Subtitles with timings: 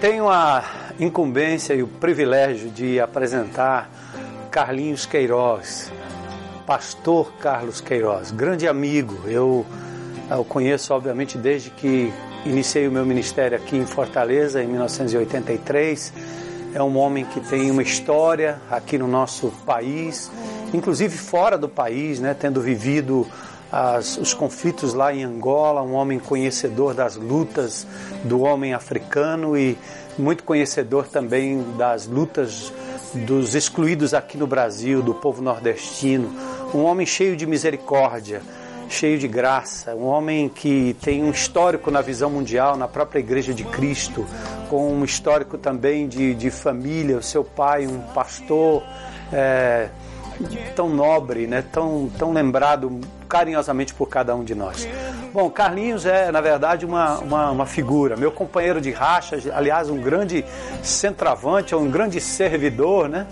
[0.00, 0.64] tenho a
[1.00, 3.90] incumbência e o privilégio de apresentar
[4.48, 5.90] Carlinhos Queiroz,
[6.64, 9.18] pastor Carlos Queiroz, grande amigo.
[9.26, 9.66] Eu
[10.30, 12.12] o conheço, obviamente, desde que
[12.44, 16.12] iniciei o meu ministério aqui em Fortaleza, em 1983.
[16.74, 20.30] É um homem que tem uma história aqui no nosso país,
[20.72, 23.26] inclusive fora do país, né, tendo vivido
[23.70, 27.86] as, os conflitos lá em Angola, um homem conhecedor das lutas
[28.24, 29.76] do homem africano e
[30.18, 32.72] muito conhecedor também das lutas
[33.14, 36.34] dos excluídos aqui no Brasil, do povo nordestino,
[36.74, 38.42] um homem cheio de misericórdia,
[38.88, 43.54] cheio de graça, um homem que tem um histórico na visão mundial, na própria Igreja
[43.54, 44.26] de Cristo,
[44.68, 48.82] com um histórico também de, de família, o seu pai, um pastor.
[49.32, 49.88] É,
[50.74, 51.64] tão nobre, né?
[51.72, 54.88] tão, tão lembrado carinhosamente por cada um de nós.
[55.32, 60.00] Bom, Carlinhos é, na verdade, uma, uma, uma figura, meu companheiro de racha, aliás, um
[60.00, 60.44] grande
[60.82, 63.26] centroavante, um grande servidor, né?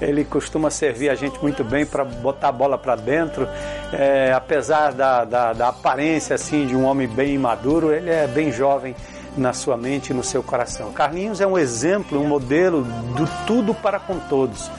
[0.00, 3.48] Ele costuma servir a gente muito bem para botar a bola para dentro.
[3.92, 8.50] É, apesar da, da, da aparência assim de um homem bem maduro, ele é bem
[8.50, 8.96] jovem
[9.36, 10.92] na sua mente e no seu coração.
[10.92, 14.70] Carlinhos é um exemplo, um modelo do tudo para com todos.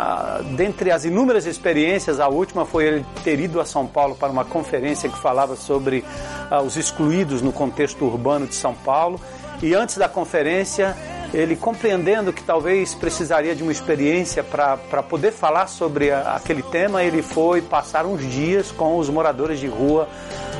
[0.00, 4.30] Ah, dentre as inúmeras experiências, a última foi ele ter ido a São Paulo para
[4.30, 6.04] uma conferência que falava sobre
[6.48, 9.20] ah, os excluídos no contexto urbano de São Paulo.
[9.60, 10.96] E antes da conferência,
[11.32, 17.02] ele compreendendo que talvez precisaria de uma experiência para poder falar sobre a, aquele tema,
[17.02, 20.08] ele foi passar uns dias com os moradores de rua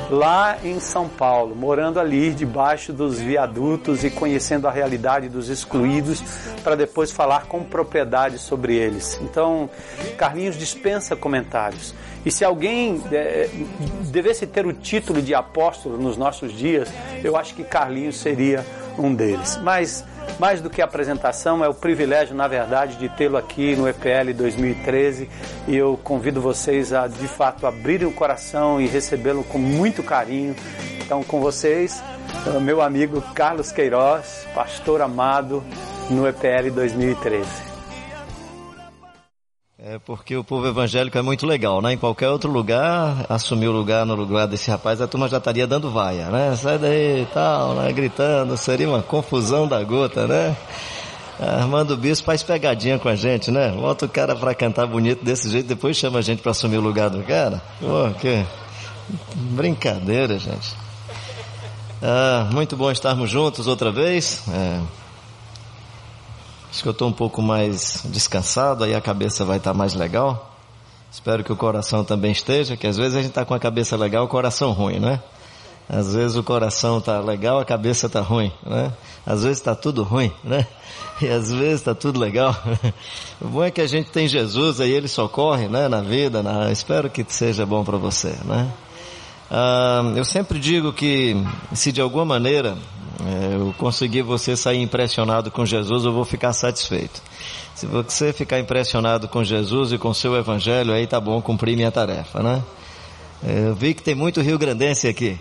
[0.09, 6.23] lá em São Paulo, morando ali debaixo dos viadutos e conhecendo a realidade dos excluídos,
[6.63, 9.19] para depois falar com propriedade sobre eles.
[9.21, 9.69] Então,
[10.17, 11.93] Carlinhos dispensa comentários.
[12.25, 13.49] E se alguém é,
[14.11, 16.89] devesse ter o título de apóstolo nos nossos dias,
[17.23, 18.65] eu acho que Carlinhos seria
[18.97, 19.57] um deles.
[19.63, 20.03] Mas
[20.39, 25.29] mais do que apresentação, é o privilégio, na verdade, de tê-lo aqui no EPL 2013
[25.67, 30.55] e eu convido vocês a, de fato, abrirem o coração e recebê-lo com muito carinho.
[31.03, 32.01] Então, com vocês,
[32.61, 35.63] meu amigo Carlos Queiroz, pastor amado
[36.09, 37.68] no EPL 2013.
[39.81, 41.93] É porque o povo evangélico é muito legal, né?
[41.93, 45.65] Em qualquer outro lugar, assumir o lugar no lugar desse rapaz, a turma já estaria
[45.65, 46.53] dando vaia, né?
[46.57, 47.89] Sai daí e tal, né?
[47.93, 50.53] Gritando, seria uma confusão da gota, né?
[51.39, 53.69] Armando Bispo faz pegadinha com a gente, né?
[53.71, 56.81] Bota o cara pra cantar bonito desse jeito, depois chama a gente pra assumir o
[56.81, 57.61] lugar do cara.
[57.79, 58.45] Pô, que
[59.33, 60.75] brincadeira, gente.
[62.03, 64.43] Ah, muito bom estarmos juntos outra vez.
[64.49, 64.98] É.
[66.69, 69.93] Acho que eu estou um pouco mais descansado, aí a cabeça vai estar tá mais
[69.93, 70.55] legal.
[71.11, 73.97] Espero que o coração também esteja, que às vezes a gente está com a cabeça
[73.97, 75.19] legal, o coração ruim, né?
[75.89, 78.93] Às vezes o coração está legal, a cabeça está ruim, né?
[79.25, 80.67] Às vezes está tudo ruim, né?
[81.19, 82.55] E às vezes está tudo legal.
[83.41, 85.87] O bom é que a gente tem Jesus, aí ele socorre, né?
[85.87, 86.71] Na vida, na...
[86.71, 88.71] espero que seja bom para você, né?
[89.49, 91.35] Ah, eu sempre digo que
[91.73, 92.77] se de alguma maneira
[93.53, 97.21] eu conseguir você sair impressionado com Jesus, eu vou ficar satisfeito.
[97.75, 101.91] Se você ficar impressionado com Jesus e com seu evangelho, aí tá bom, cumprir minha
[101.91, 102.63] tarefa, né?
[103.43, 105.39] É, eu vi que tem muito Rio Grandense aqui.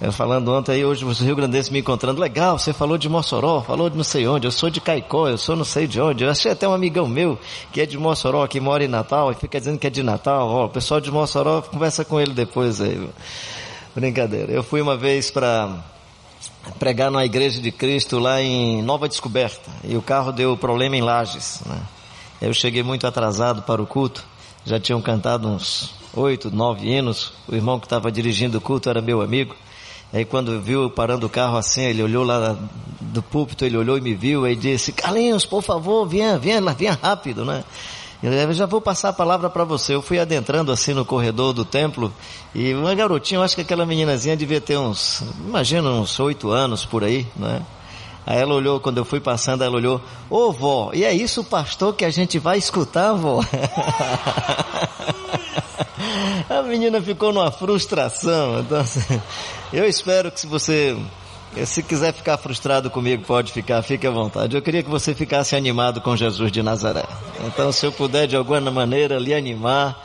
[0.00, 3.60] Eu falando ontem aí, hoje os Rio Grandense me encontrando, legal, você falou de Mossoró,
[3.60, 6.24] falou de não sei onde, eu sou de Caicó, eu sou não sei de onde,
[6.24, 7.38] eu achei até um amigão meu
[7.72, 10.48] que é de Mossoró, que mora em Natal, e fica dizendo que é de Natal,
[10.48, 13.08] ó, o pessoal de Mossoró, conversa com ele depois aí.
[13.94, 14.50] Brincadeira.
[14.50, 15.84] Eu fui uma vez para
[16.78, 21.00] pregar na Igreja de Cristo lá em Nova Descoberta e o carro deu problema em
[21.00, 21.60] Lages.
[21.66, 21.80] Né?
[22.40, 24.24] Eu cheguei muito atrasado para o culto,
[24.64, 27.32] já tinham cantado uns oito, nove hinos.
[27.48, 29.54] O irmão que estava dirigindo o culto era meu amigo.
[30.12, 32.56] Aí quando viu parando o carro assim, ele olhou lá
[33.00, 36.98] do púlpito, ele olhou e me viu e disse: Carlinhos, por favor, venha, venha, venha
[37.00, 37.64] rápido, né?
[38.22, 39.96] Eu já vou passar a palavra para você.
[39.96, 42.14] Eu fui adentrando assim no corredor do templo
[42.54, 46.86] e uma garotinha, eu acho que aquela meninazinha devia ter uns, imagina uns oito anos
[46.86, 47.62] por aí, né?
[48.24, 51.42] Aí ela olhou, quando eu fui passando, ela olhou, ô oh, vó, e é isso
[51.42, 53.40] pastor que a gente vai escutar, vó?
[56.48, 58.60] a menina ficou numa frustração.
[58.60, 59.20] Então, assim,
[59.72, 60.96] eu espero que se você
[61.64, 64.56] se quiser ficar frustrado comigo, pode ficar, fique à vontade.
[64.56, 67.04] Eu queria que você ficasse animado com Jesus de Nazaré.
[67.46, 70.02] Então, se eu puder de alguma maneira lhe animar,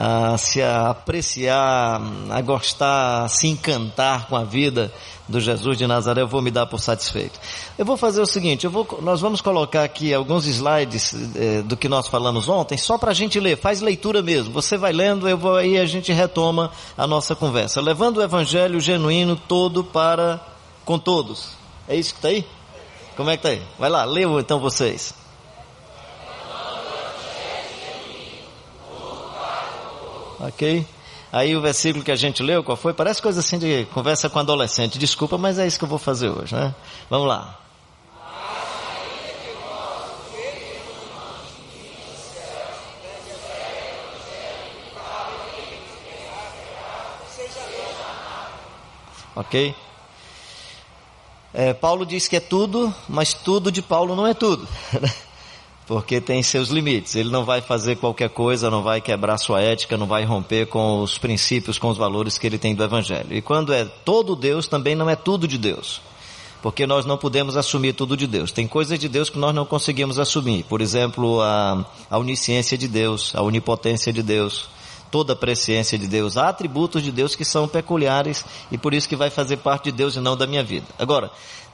[0.00, 2.00] a se apreciar,
[2.30, 4.92] a gostar, a se encantar com a vida
[5.26, 7.38] do Jesus de Nazaré, eu vou me dar por satisfeito.
[7.76, 11.88] Eu vou fazer o seguinte, vou, nós vamos colocar aqui alguns slides eh, do que
[11.88, 14.52] nós falamos ontem, só para a gente ler, faz leitura mesmo.
[14.52, 18.80] Você vai lendo, eu vou aí a gente retoma a nossa conversa, levando o Evangelho
[18.80, 20.40] genuíno todo para
[20.88, 21.50] com todos.
[21.86, 22.48] É isso que está aí?
[23.14, 23.62] Como é que tá aí?
[23.78, 25.12] Vai lá, leu então vocês.
[30.40, 30.86] Ok?
[31.30, 32.94] Aí o versículo que a gente leu, qual foi?
[32.94, 34.98] Parece coisa assim de conversa com adolescente.
[34.98, 36.74] Desculpa, mas é isso que eu vou fazer hoje, né?
[37.10, 37.60] Vamos lá.
[49.36, 49.76] Ok?
[51.52, 54.68] É, Paulo diz que é tudo, mas tudo de Paulo não é tudo.
[55.86, 57.16] Porque tem seus limites.
[57.16, 61.00] Ele não vai fazer qualquer coisa, não vai quebrar sua ética, não vai romper com
[61.00, 63.34] os princípios, com os valores que ele tem do Evangelho.
[63.34, 66.02] E quando é todo Deus, também não é tudo de Deus.
[66.60, 68.52] Porque nós não podemos assumir tudo de Deus.
[68.52, 70.64] Tem coisas de Deus que nós não conseguimos assumir.
[70.64, 74.68] Por exemplo, a, a onisciência de Deus, a onipotência de Deus
[75.10, 76.36] toda a presciência de Deus.
[76.36, 79.92] Há atributos de Deus que são peculiares e por isso que vai fazer parte de
[79.92, 80.86] Deus e não da minha vida.
[80.98, 81.30] Agora,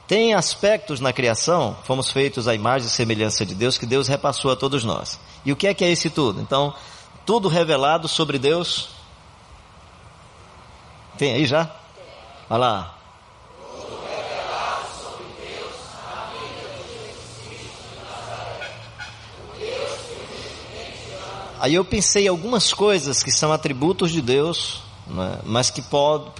[0.07, 4.51] tem aspectos na criação, fomos feitos à imagem e semelhança de Deus, que Deus repassou
[4.51, 5.19] a todos nós.
[5.43, 6.41] E o que é que é esse tudo?
[6.41, 6.73] Então,
[7.25, 8.89] tudo revelado sobre Deus.
[11.17, 11.71] Tem aí já?
[12.49, 12.94] Olha lá.
[21.59, 25.83] Aí eu pensei algumas coisas que são atributos de Deus, né, mas que,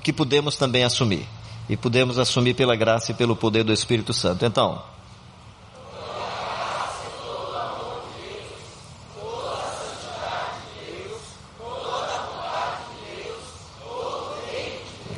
[0.02, 1.28] que podemos também assumir.
[1.68, 4.46] E podemos assumir pela graça e pelo poder do Espírito Santo.
[4.46, 4.82] Então,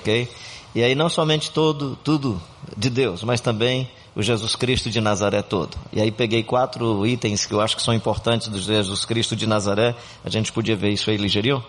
[0.07, 0.29] ok?
[0.73, 2.41] E aí não somente todo, tudo
[2.75, 5.77] de Deus, mas também o Jesus Cristo de Nazaré todo.
[5.93, 9.45] E aí peguei quatro itens que eu acho que são importantes do Jesus Cristo de
[9.45, 9.95] Nazaré.
[10.25, 11.63] A gente podia ver isso aí ligeirinho?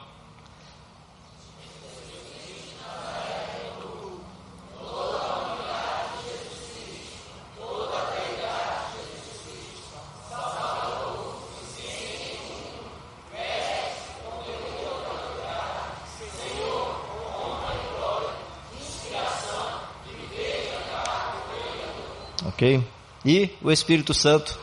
[22.59, 22.83] Ok?
[23.29, 24.59] E o Espírito Santo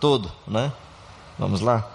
[0.00, 0.72] todo, né?
[1.38, 1.86] Vamos lá?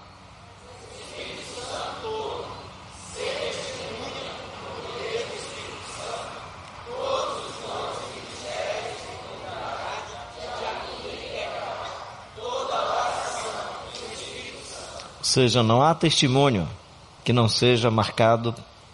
[15.17, 16.69] Ou seja, não há testemunho
[17.23, 18.53] que não seja marcado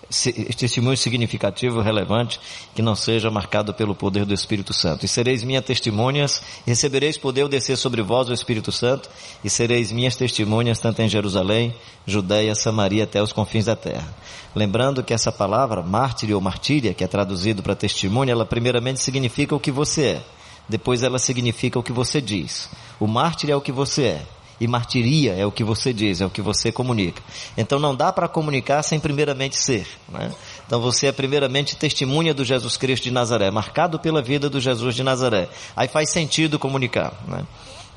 [0.10, 2.40] testemunho significativo, relevante,
[2.74, 5.06] que não seja marcado pelo poder do Espírito Santo.
[5.06, 9.10] E sereis minhas testemunhas, recebereis poder descer sobre vós o Espírito Santo,
[9.44, 11.74] e sereis minhas testemunhas tanto em Jerusalém,
[12.06, 14.08] Judéia, Samaria, até os confins da terra.
[14.56, 19.56] Lembrando que essa palavra, mártir ou martíria, que é traduzido para testemunha, ela primeiramente significa
[19.56, 20.22] o que você é.
[20.68, 22.70] Depois ela significa o que você diz.
[23.00, 24.35] O mártir é o que você é.
[24.60, 27.22] E martiria é o que você diz, é o que você comunica.
[27.58, 29.88] Então não dá para comunicar sem primeiramente ser.
[30.08, 30.32] Né?
[30.66, 34.96] Então você é primeiramente testemunha do Jesus Cristo de Nazaré, marcado pela vida do Jesus
[34.96, 35.50] de Nazaré.
[35.76, 37.14] Aí faz sentido comunicar.
[37.28, 37.44] Né?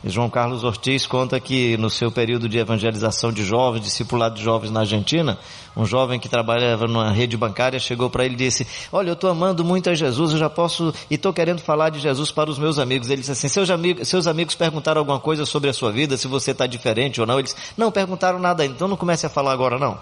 [0.04, 4.70] João Carlos Ortiz conta que no seu período de evangelização de jovens, discipulado de jovens
[4.70, 5.36] na Argentina,
[5.76, 9.28] um jovem que trabalhava numa rede bancária chegou para ele e disse: Olha, eu estou
[9.28, 12.58] amando muito a Jesus, eu já posso e estou querendo falar de Jesus para os
[12.58, 13.10] meus amigos.
[13.10, 16.28] Ele disse assim: seus amigos, seus amigos perguntaram alguma coisa sobre a sua vida, se
[16.28, 17.38] você está diferente ou não?
[17.38, 19.98] Eles não perguntaram nada então não comece a falar agora não.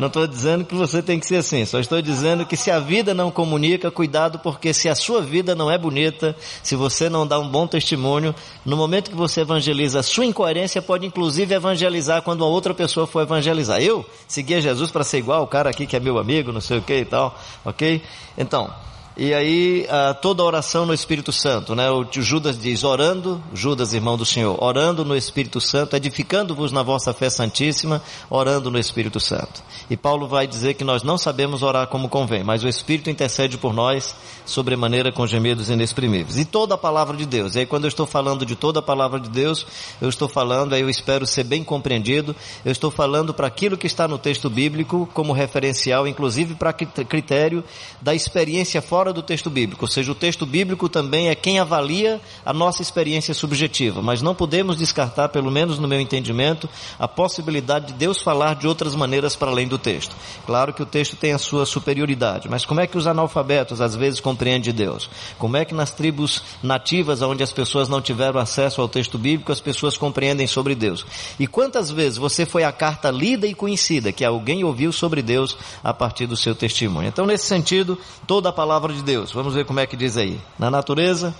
[0.00, 2.80] Não estou dizendo que você tem que ser assim, só estou dizendo que se a
[2.80, 7.26] vida não comunica, cuidado, porque se a sua vida não é bonita, se você não
[7.26, 12.22] dá um bom testemunho, no momento que você evangeliza, a sua incoerência pode inclusive evangelizar
[12.22, 13.82] quando a outra pessoa for evangelizar.
[13.82, 16.62] Eu segui a Jesus para ser igual o cara aqui que é meu amigo, não
[16.62, 18.02] sei o que e tal, ok?
[18.38, 18.72] Então,
[19.16, 21.90] e aí, ah, toda oração no Espírito Santo, né?
[21.90, 27.12] O Judas diz, orando, Judas, irmão do Senhor, orando no Espírito Santo, edificando-vos na vossa
[27.12, 28.00] fé santíssima,
[28.30, 29.62] orando no Espírito Santo.
[29.90, 33.58] E Paulo vai dizer que nós não sabemos orar como convém, mas o Espírito intercede
[33.58, 34.14] por nós
[34.46, 36.38] sobremaneira com gemidos inexprimíveis.
[36.38, 37.56] E toda a palavra de Deus.
[37.56, 39.66] E aí, quando eu estou falando de toda a palavra de Deus,
[40.00, 43.86] eu estou falando, aí eu espero ser bem compreendido, eu estou falando para aquilo que
[43.86, 47.64] está no texto bíblico como referencial, inclusive para critério
[48.00, 52.20] da experiência fora do texto bíblico, ou seja, o texto bíblico também é quem avalia
[52.44, 57.86] a nossa experiência subjetiva, mas não podemos descartar, pelo menos no meu entendimento, a possibilidade
[57.86, 60.14] de Deus falar de outras maneiras para além do texto.
[60.44, 63.96] Claro que o texto tem a sua superioridade, mas como é que os analfabetos às
[63.96, 65.08] vezes compreendem Deus?
[65.38, 69.50] Como é que nas tribos nativas, onde as pessoas não tiveram acesso ao texto bíblico,
[69.50, 71.06] as pessoas compreendem sobre Deus?
[71.38, 75.56] E quantas vezes você foi a carta lida e conhecida que alguém ouviu sobre Deus
[75.82, 77.08] a partir do seu testemunho?
[77.08, 79.32] Então, nesse sentido, toda a palavra palavra de Deus.
[79.32, 80.40] Vamos ver como é que diz aí.
[80.58, 81.34] Na natureza.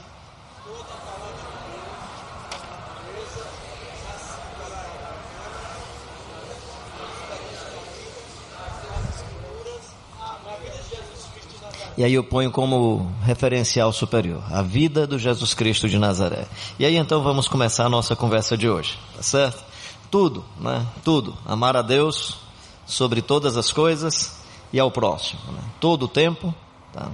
[11.97, 16.47] E aí eu ponho como referencial superior a vida do Jesus Cristo de Nazaré.
[16.79, 19.63] E aí então vamos começar a nossa conversa de hoje, tá certo?
[20.11, 20.87] Tudo, né?
[21.05, 21.37] Tudo.
[21.45, 22.39] Amar a Deus
[22.87, 24.41] sobre todas as coisas
[24.73, 25.63] e ao próximo, né?
[25.79, 26.55] todo o tempo.
[26.91, 27.11] Tá?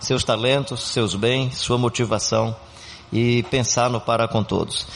[0.00, 2.54] Seus talentos, seus bens, sua motivação
[3.12, 4.86] e pensar no para com todos.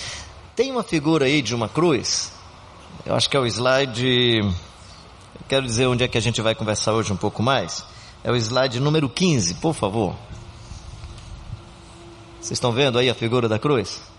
[0.55, 2.33] Tem uma figura aí de uma cruz,
[3.05, 4.41] eu acho que é o slide,
[5.49, 7.85] quero dizer onde é que a gente vai conversar hoje um pouco mais.
[8.23, 10.15] É o slide número 15, por favor.
[12.41, 14.12] Vocês estão vendo aí a figura da cruz?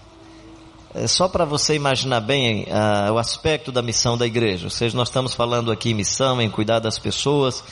[0.96, 4.68] É só para você imaginar bem uh, o aspecto da missão da igreja.
[4.68, 7.64] Ou seja, nós estamos falando aqui em missão, em cuidar das pessoas,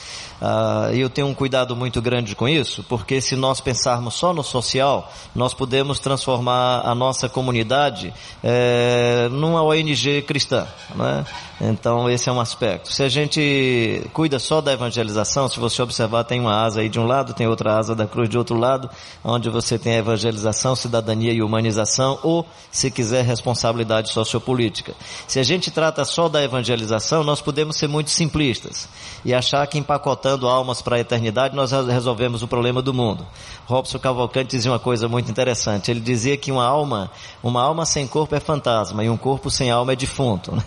[0.44, 4.32] ah, e eu tenho um cuidado muito grande com isso, porque se nós pensarmos só
[4.32, 8.12] no social, nós podemos transformar a nossa comunidade
[8.42, 11.24] é, numa ONG cristã, né?
[11.64, 12.92] Então esse é um aspecto.
[12.92, 16.98] Se a gente cuida só da evangelização, se você observar, tem uma asa aí de
[16.98, 18.90] um lado, tem outra asa da cruz de outro lado,
[19.22, 24.92] onde você tem a evangelização, cidadania e humanização, ou, se quiser, responsabilidade sociopolítica.
[25.28, 28.88] Se a gente trata só da evangelização, nós podemos ser muito simplistas
[29.24, 33.24] e achar que empacotando almas para a eternidade, nós resolvemos o problema do mundo.
[33.66, 35.92] Robson Cavalcante dizia uma coisa muito interessante.
[35.92, 37.08] Ele dizia que uma alma,
[37.40, 40.56] uma alma sem corpo é fantasma e um corpo sem alma é defunto.
[40.56, 40.62] Né?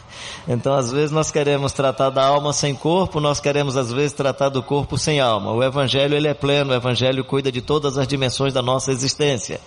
[0.48, 4.64] Então, vezes nós queremos tratar da alma sem corpo, nós queremos às vezes tratar do
[4.64, 5.52] corpo sem alma.
[5.52, 9.60] O evangelho ele é pleno, o evangelho cuida de todas as dimensões da nossa existência.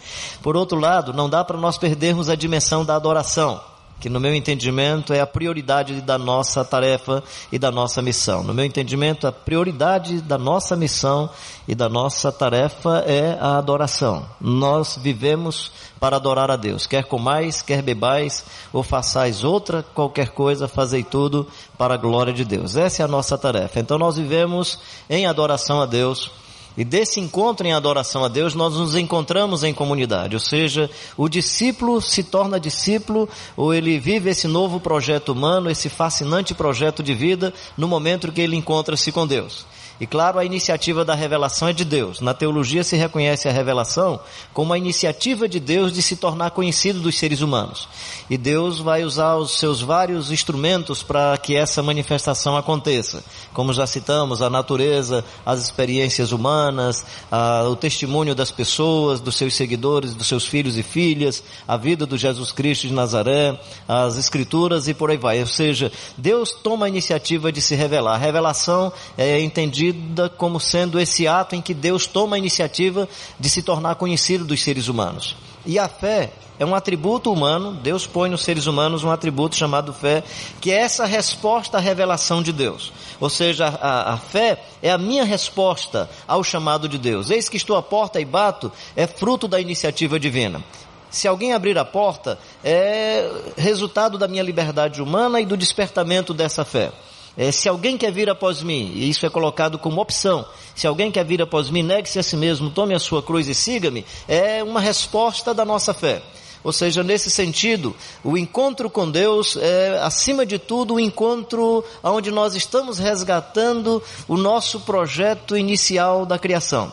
[0.43, 3.61] Por outro lado, não dá para nós perdermos a dimensão da adoração
[4.00, 8.43] que no meu entendimento é a prioridade da nossa tarefa e da nossa missão.
[8.45, 11.28] No meu entendimento, a prioridade da nossa missão
[11.67, 14.25] e da nossa tarefa é a adoração.
[14.40, 16.87] Nós vivemos para adorar a Deus.
[16.87, 22.45] Quer comais, quer bebais, ou façais outra qualquer coisa, fazei tudo para a glória de
[22.45, 22.76] Deus.
[22.76, 23.81] Essa é a nossa tarefa.
[23.81, 24.78] Então nós vivemos
[25.11, 26.31] em adoração a Deus
[26.78, 30.37] e desse encontro em adoração a Deus, nós nos encontramos em comunidade.
[30.37, 35.88] Ou seja, o discípulo se torna discípulo, ou ele vive esse novo projeto humano, esse
[35.88, 39.66] fascinante projeto de vida, no momento que ele encontra-se com Deus.
[40.00, 42.21] E claro, a iniciativa da revelação é de Deus.
[42.21, 44.21] Na teologia se reconhece a revelação
[44.55, 47.88] como a iniciativa de Deus de se tornar conhecido dos seres humanos.
[48.31, 53.25] E Deus vai usar os seus vários instrumentos para que essa manifestação aconteça.
[53.52, 59.55] Como já citamos, a natureza, as experiências humanas, a, o testemunho das pessoas, dos seus
[59.55, 64.87] seguidores, dos seus filhos e filhas, a vida do Jesus Cristo de Nazaré, as escrituras
[64.87, 65.40] e por aí vai.
[65.40, 68.14] Ou seja, Deus toma a iniciativa de se revelar.
[68.14, 69.88] A revelação é entendida
[70.37, 74.62] como sendo esse ato em que Deus toma a iniciativa de se tornar conhecido dos
[74.62, 75.37] seres humanos.
[75.66, 79.92] E a fé é um atributo humano, Deus põe nos seres humanos um atributo chamado
[79.92, 80.25] fé,
[80.61, 82.92] que é essa resposta à revelação de Deus.
[83.21, 87.30] Ou seja, a, a, fé é a minha resposta ao chamado de Deus.
[87.30, 90.62] Eis que estou à porta e bato, é fruto da iniciativa divina.
[91.11, 96.64] Se alguém abrir a porta, é resultado da minha liberdade humana e do despertamento dessa
[96.64, 96.92] fé.
[97.38, 101.09] É, se alguém quer vir após mim, e isso é colocado como opção, se alguém
[101.09, 104.61] quer vir após mim, negue-se a si mesmo, tome a sua cruz e siga-me, é
[104.61, 106.21] uma resposta da nossa fé.
[106.64, 112.33] Ou seja, nesse sentido, o encontro com Deus é, acima de tudo, o encontro onde
[112.33, 116.92] nós estamos resgatando o nosso projeto inicial da criação.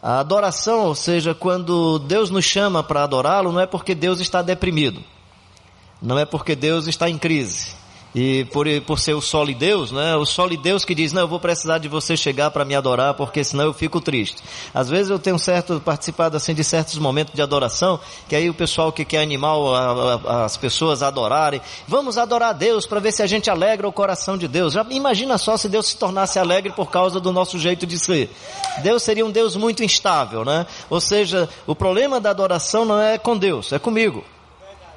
[0.00, 4.42] A adoração, ou seja, quando Deus nos chama para adorá-lo, não é porque Deus está
[4.42, 5.02] deprimido,
[6.00, 7.81] não é porque Deus está em crise,
[8.14, 10.16] e por, por ser o solo Deus, né?
[10.16, 13.14] O solo Deus que diz, não, eu vou precisar de você chegar para me adorar,
[13.14, 14.42] porque senão eu fico triste.
[14.74, 18.54] Às vezes eu tenho certo, participado assim de certos momentos de adoração, que aí o
[18.54, 19.54] pessoal que quer animar
[20.44, 23.92] as pessoas a adorarem, vamos adorar a Deus para ver se a gente alegra o
[23.92, 24.74] coração de Deus.
[24.74, 28.30] Já imagina só se Deus se tornasse alegre por causa do nosso jeito de ser.
[28.82, 30.66] Deus seria um Deus muito instável, né?
[30.90, 34.22] Ou seja, o problema da adoração não é com Deus, é comigo.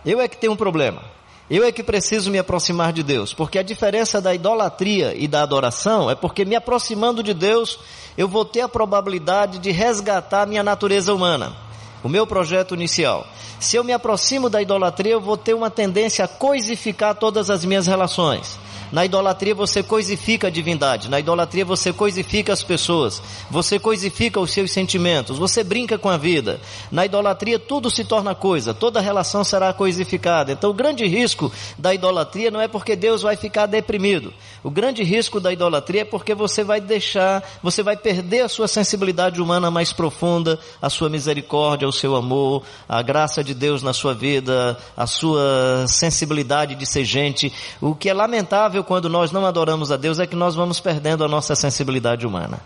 [0.05, 1.14] Eu é que tenho um problema.
[1.49, 5.43] Eu é que preciso me aproximar de Deus, porque a diferença da idolatria e da
[5.43, 7.77] adoração é porque me aproximando de Deus,
[8.17, 11.55] eu vou ter a probabilidade de resgatar a minha natureza humana,
[12.03, 13.27] o meu projeto inicial.
[13.59, 17.63] Se eu me aproximo da idolatria, eu vou ter uma tendência a coisificar todas as
[17.63, 18.57] minhas relações.
[18.91, 24.51] Na idolatria você coisifica a divindade, na idolatria você coisifica as pessoas, você coisifica os
[24.51, 26.59] seus sentimentos, você brinca com a vida.
[26.91, 30.51] Na idolatria tudo se torna coisa, toda relação será coisificada.
[30.51, 34.33] Então o grande risco da idolatria não é porque Deus vai ficar deprimido.
[34.63, 38.67] O grande risco da idolatria é porque você vai deixar, você vai perder a sua
[38.67, 44.13] sensibilidade humana mais profunda, a sua misericórdia, seu amor, a graça de Deus na sua
[44.13, 47.51] vida, a sua sensibilidade de ser gente.
[47.81, 51.23] O que é lamentável quando nós não adoramos a Deus é que nós vamos perdendo
[51.23, 52.59] a nossa sensibilidade humana.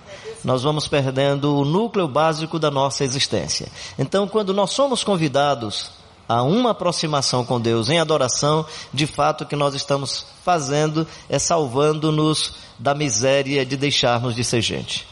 [0.43, 3.67] Nós vamos perdendo o núcleo básico da nossa existência.
[3.97, 5.91] Então, quando nós somos convidados
[6.27, 11.39] a uma aproximação com Deus em adoração, de fato o que nós estamos fazendo é
[11.39, 15.07] salvando-nos da miséria de deixarmos de ser gente.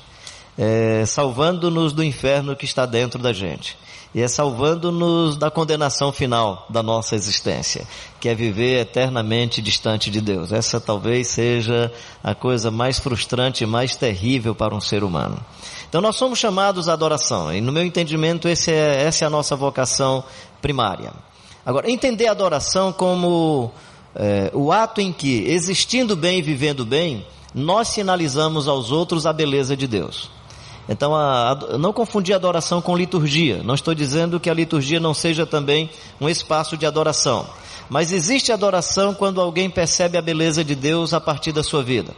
[0.58, 3.78] É, salvando-nos do inferno que está dentro da gente.
[4.18, 7.86] E é salvando-nos da condenação final da nossa existência,
[8.20, 10.52] que é viver eternamente distante de Deus.
[10.52, 11.94] Essa talvez seja
[12.24, 15.38] a coisa mais frustrante e mais terrível para um ser humano.
[15.88, 19.56] Então nós somos chamados à adoração, e no meu entendimento é, essa é a nossa
[19.56, 20.24] vocação
[20.64, 21.14] primária.
[21.64, 23.72] Agora, entender a adoração como
[24.16, 29.32] é, o ato em que, existindo bem e vivendo bem, nós sinalizamos aos outros a
[29.32, 30.36] beleza de Deus.
[30.90, 33.62] Então, a, a, não confundir adoração com liturgia.
[33.64, 35.90] Não estou dizendo que a liturgia não seja também
[36.20, 37.46] um espaço de adoração.
[37.90, 42.14] Mas existe adoração quando alguém percebe a beleza de Deus a partir da sua vida.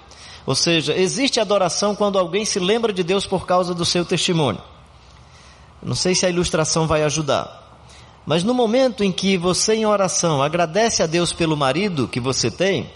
[0.46, 4.60] Ou seja, existe adoração quando alguém se lembra de Deus por causa do seu testemunho.
[5.82, 7.68] Não sei se a ilustração vai ajudar.
[8.26, 12.52] Mas no momento em que você em oração agradece a Deus pelo marido que você
[12.52, 12.90] tem,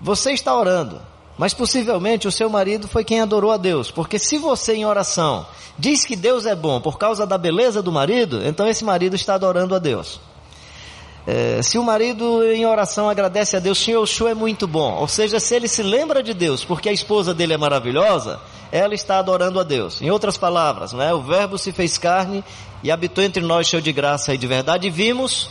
[0.00, 1.00] você está orando.
[1.40, 3.90] Mas possivelmente o seu marido foi quem adorou a Deus.
[3.90, 5.46] Porque se você em oração
[5.78, 9.36] diz que Deus é bom por causa da beleza do marido, então esse marido está
[9.36, 10.20] adorando a Deus.
[11.26, 14.96] É, se o marido em oração agradece a Deus, Senhor, o Senhor é muito bom.
[14.96, 18.38] Ou seja, se ele se lembra de Deus porque a esposa dele é maravilhosa,
[18.70, 20.02] ela está adorando a Deus.
[20.02, 22.44] Em outras palavras, né, o verbo se fez carne
[22.82, 25.48] e habitou entre nós cheio de graça e de verdade e vimos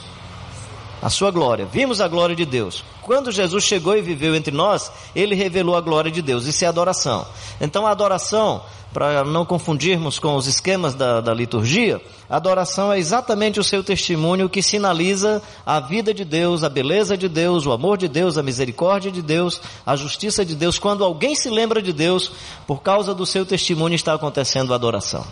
[1.02, 1.66] a sua glória.
[1.66, 2.84] Vimos a glória de Deus.
[3.02, 6.46] Quando Jesus chegou e viveu entre nós, ele revelou a glória de Deus.
[6.46, 7.26] Isso é adoração.
[7.60, 8.62] Então a adoração
[8.94, 13.84] para não confundirmos com os esquemas da, da liturgia, a adoração é exatamente o seu
[13.84, 18.38] testemunho que sinaliza a vida de Deus, a beleza de Deus, o amor de Deus,
[18.38, 20.80] a misericórdia de Deus, a justiça de Deus.
[20.80, 22.32] Quando alguém se lembra de Deus,
[22.66, 25.24] por causa do seu testemunho está acontecendo a adoração.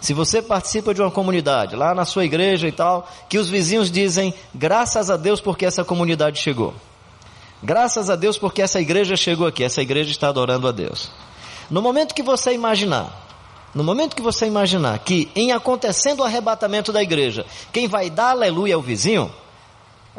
[0.00, 3.90] Se você participa de uma comunidade, lá na sua igreja e tal, que os vizinhos
[3.90, 6.74] dizem, graças a Deus porque essa comunidade chegou.
[7.62, 11.10] Graças a Deus porque essa igreja chegou aqui, essa igreja está adorando a Deus.
[11.70, 13.26] No momento que você imaginar,
[13.74, 18.30] no momento que você imaginar que em acontecendo o arrebatamento da igreja, quem vai dar
[18.30, 19.30] aleluia ao vizinho,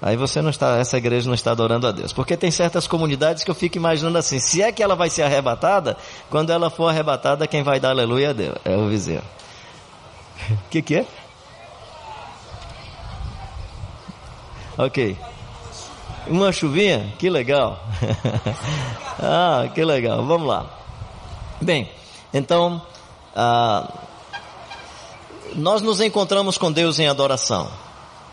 [0.01, 2.11] aí você não está, essa igreja não está adorando a Deus.
[2.11, 5.23] Porque tem certas comunidades que eu fico imaginando assim, se é que ela vai ser
[5.23, 5.95] arrebatada,
[6.29, 9.23] quando ela for arrebatada, quem vai dar aleluia Deus, é o vizinho.
[10.49, 11.05] O que, que é?
[14.77, 15.17] Ok.
[16.27, 17.13] Uma chuvinha?
[17.17, 17.83] Que legal.
[19.19, 20.25] ah, que legal.
[20.25, 20.65] Vamos lá.
[21.59, 21.89] Bem,
[22.33, 22.81] então,
[23.35, 23.91] ah,
[25.55, 27.69] nós nos encontramos com Deus em adoração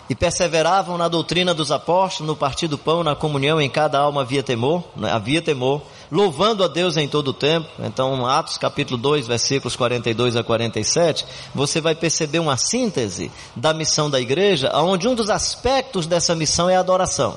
[0.09, 4.20] e perseveravam na doutrina dos apóstolos, no partir do pão, na comunhão, em cada alma
[4.20, 5.11] havia temor, né?
[5.11, 5.81] havia temor,
[6.14, 7.68] louvando a Deus em todo o tempo.
[7.81, 14.09] Então, Atos capítulo 2, versículos 42 a 47, você vai perceber uma síntese da missão
[14.09, 17.37] da igreja, onde um dos aspectos dessa missão é a adoração.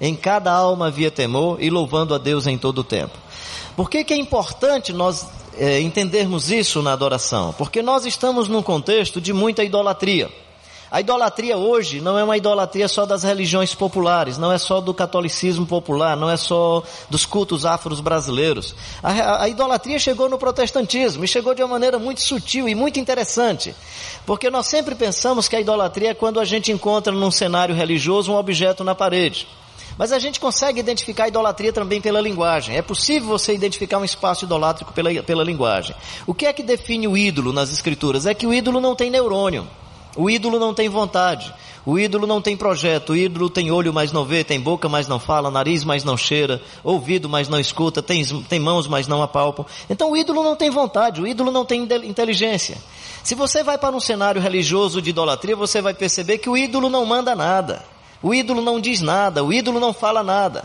[0.00, 3.12] Em cada alma havia temor e louvando a Deus em todo o tempo.
[3.76, 5.26] Por que, que é importante nós
[5.58, 7.54] é, entendermos isso na adoração?
[7.58, 10.30] Porque nós estamos num contexto de muita idolatria.
[10.90, 14.94] A idolatria hoje não é uma idolatria só das religiões populares, não é só do
[14.94, 18.74] catolicismo popular, não é só dos cultos afros brasileiros.
[19.02, 23.00] A, a, idolatria chegou no protestantismo e chegou de uma maneira muito sutil e muito
[23.00, 23.74] interessante.
[24.26, 28.32] Porque nós sempre pensamos que a idolatria é quando a gente encontra num cenário religioso
[28.32, 29.48] um objeto na parede.
[29.96, 32.76] Mas a gente consegue identificar a idolatria também pela linguagem.
[32.76, 35.94] É possível você identificar um espaço idolátrico pela, pela linguagem.
[36.26, 38.26] O que é que define o ídolo nas escrituras?
[38.26, 39.66] É que o ídolo não tem neurônio.
[40.16, 41.52] O ídolo não tem vontade.
[41.86, 43.10] O ídolo não tem projeto.
[43.10, 46.16] O ídolo tem olho, mas não vê, tem boca, mas não fala, nariz, mas não
[46.16, 49.66] cheira, ouvido, mas não escuta, tem, tem mãos, mas não apalpam.
[49.90, 52.78] Então o ídolo não tem vontade, o ídolo não tem inteligência.
[53.22, 56.88] Se você vai para um cenário religioso de idolatria, você vai perceber que o ídolo
[56.88, 57.84] não manda nada.
[58.22, 60.64] O ídolo não diz nada, o ídolo não fala nada.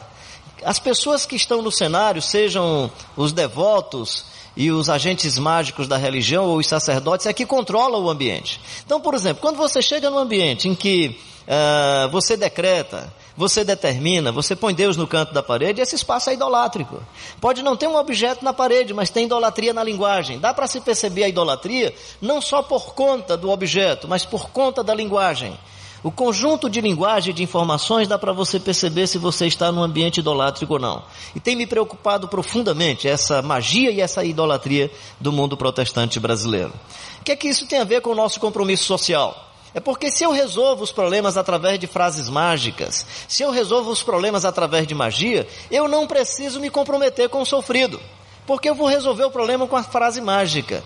[0.64, 6.46] As pessoas que estão no cenário, sejam os devotos e os agentes mágicos da religião
[6.46, 8.60] ou os sacerdotes, é que controlam o ambiente.
[8.86, 14.32] Então, por exemplo, quando você chega num ambiente em que uh, você decreta, você determina,
[14.32, 17.02] você põe Deus no canto da parede, esse espaço é idolátrico.
[17.40, 20.40] Pode não ter um objeto na parede, mas tem idolatria na linguagem.
[20.40, 24.84] Dá para se perceber a idolatria não só por conta do objeto, mas por conta
[24.84, 25.58] da linguagem.
[26.02, 29.84] O conjunto de linguagem e de informações dá para você perceber se você está num
[29.84, 31.04] ambiente idolátrico ou não.
[31.36, 36.74] E tem me preocupado profundamente essa magia e essa idolatria do mundo protestante brasileiro.
[37.20, 39.50] O que é que isso tem a ver com o nosso compromisso social?
[39.74, 44.02] É porque se eu resolvo os problemas através de frases mágicas, se eu resolvo os
[44.02, 48.00] problemas através de magia, eu não preciso me comprometer com o sofrido.
[48.48, 50.84] Porque eu vou resolver o problema com a frase mágica.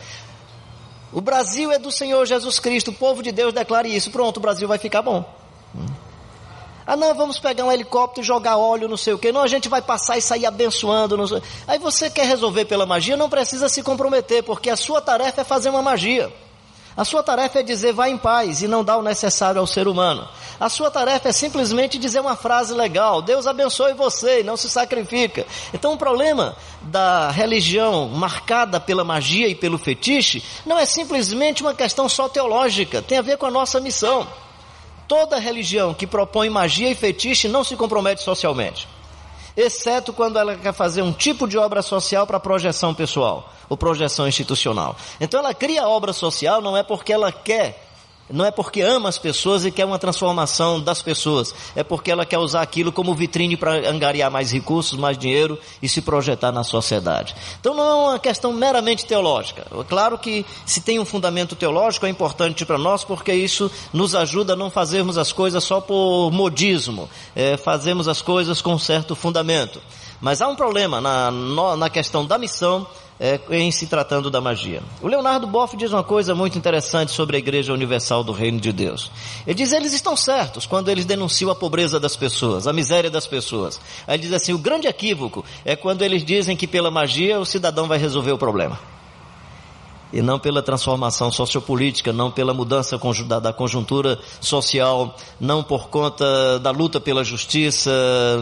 [1.13, 4.09] O Brasil é do Senhor Jesus Cristo, o povo de Deus declare isso.
[4.11, 5.23] Pronto, o Brasil vai ficar bom.
[6.85, 9.31] Ah, não, vamos pegar um helicóptero e jogar óleo, não sei o quê.
[9.31, 11.15] Não, a gente vai passar e sair abençoando.
[11.67, 15.43] Aí você quer resolver pela magia, não precisa se comprometer, porque a sua tarefa é
[15.45, 16.31] fazer uma magia.
[16.95, 19.87] A sua tarefa é dizer vá em paz e não dar o necessário ao ser
[19.87, 20.27] humano.
[20.59, 24.69] A sua tarefa é simplesmente dizer uma frase legal: Deus abençoe você e não se
[24.69, 25.45] sacrifica.
[25.73, 31.73] Então o problema da religião marcada pela magia e pelo fetiche não é simplesmente uma
[31.73, 34.27] questão só teológica, tem a ver com a nossa missão.
[35.07, 38.87] Toda religião que propõe magia e fetiche não se compromete socialmente
[39.55, 44.27] exceto quando ela quer fazer um tipo de obra social para projeção pessoal ou projeção
[44.27, 44.95] institucional.
[45.19, 47.92] Então ela cria obra social não é porque ela quer
[48.29, 52.25] não é porque ama as pessoas e quer uma transformação das pessoas, é porque ela
[52.25, 56.63] quer usar aquilo como vitrine para angariar mais recursos, mais dinheiro e se projetar na
[56.63, 57.35] sociedade.
[57.59, 59.65] Então não é uma questão meramente teológica.
[59.87, 64.53] Claro que se tem um fundamento teológico é importante para nós porque isso nos ajuda
[64.53, 69.81] a não fazermos as coisas só por modismo, é, fazemos as coisas com certo fundamento.
[70.21, 71.29] Mas há um problema na,
[71.75, 72.87] na questão da missão
[73.19, 74.81] é, em se tratando da magia.
[75.01, 78.71] O Leonardo Boff diz uma coisa muito interessante sobre a Igreja Universal do Reino de
[78.71, 79.11] Deus.
[79.45, 83.27] Ele diz: eles estão certos quando eles denunciam a pobreza das pessoas, a miséria das
[83.27, 83.79] pessoas.
[84.07, 87.45] Aí ele diz assim: o grande equívoco é quando eles dizem que pela magia o
[87.45, 88.79] cidadão vai resolver o problema
[90.13, 92.99] e não pela transformação sociopolítica, não pela mudança
[93.41, 97.91] da conjuntura social, não por conta da luta pela justiça,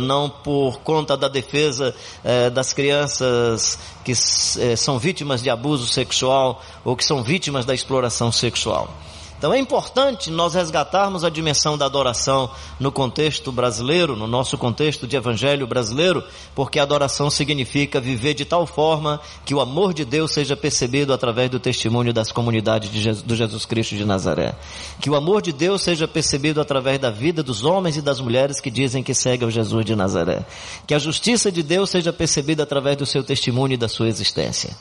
[0.01, 6.61] não por conta da defesa eh, das crianças que eh, são vítimas de abuso sexual
[6.83, 8.93] ou que são vítimas da exploração sexual.
[9.41, 15.07] Então é importante nós resgatarmos a dimensão da adoração no contexto brasileiro, no nosso contexto
[15.07, 16.23] de evangelho brasileiro,
[16.53, 21.49] porque adoração significa viver de tal forma que o amor de Deus seja percebido através
[21.49, 24.53] do testemunho das comunidades de Jesus, do Jesus Cristo de Nazaré.
[24.99, 28.59] Que o amor de Deus seja percebido através da vida dos homens e das mulheres
[28.59, 30.45] que dizem que seguem o Jesus de Nazaré.
[30.85, 34.77] Que a justiça de Deus seja percebida através do seu testemunho e da sua existência.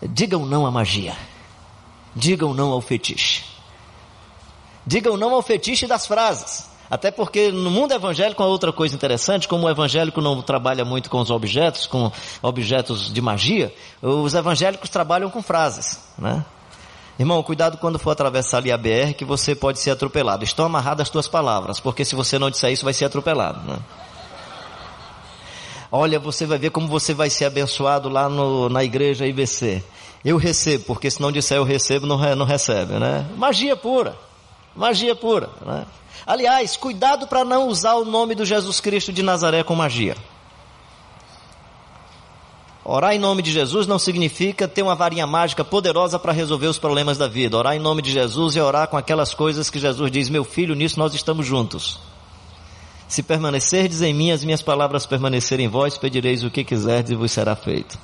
[0.00, 1.16] Digam não à magia.
[2.14, 3.53] Digam não ao fetiche.
[4.86, 6.74] Digam não ao fetiche das frases.
[6.90, 11.08] Até porque no mundo evangélico há outra coisa interessante, como o evangélico não trabalha muito
[11.08, 16.44] com os objetos, com objetos de magia, os evangélicos trabalham com frases, né?
[17.18, 20.44] Irmão, cuidado quando for atravessar ali a BR que você pode ser atropelado.
[20.44, 23.78] Estão amarradas as tuas palavras, porque se você não disser isso vai ser atropelado, né?
[25.90, 29.82] Olha, você vai ver como você vai ser abençoado lá no, na igreja IBC.
[30.24, 33.24] Eu recebo, porque se não disser eu recebo, não, não recebe, né?
[33.36, 34.16] Magia pura.
[34.74, 35.50] Magia pura.
[35.64, 35.86] Né?
[36.26, 40.16] Aliás, cuidado para não usar o nome do Jesus Cristo de Nazaré com magia.
[42.86, 46.78] Orar em nome de Jesus não significa ter uma varinha mágica poderosa para resolver os
[46.78, 47.56] problemas da vida.
[47.56, 50.74] Orar em nome de Jesus é orar com aquelas coisas que Jesus diz: Meu filho,
[50.74, 51.98] nisso nós estamos juntos.
[53.08, 57.14] Se permanecerdes em mim, as minhas palavras permanecerem em vós, pedireis o que quiserdes e
[57.14, 57.98] vos será feito.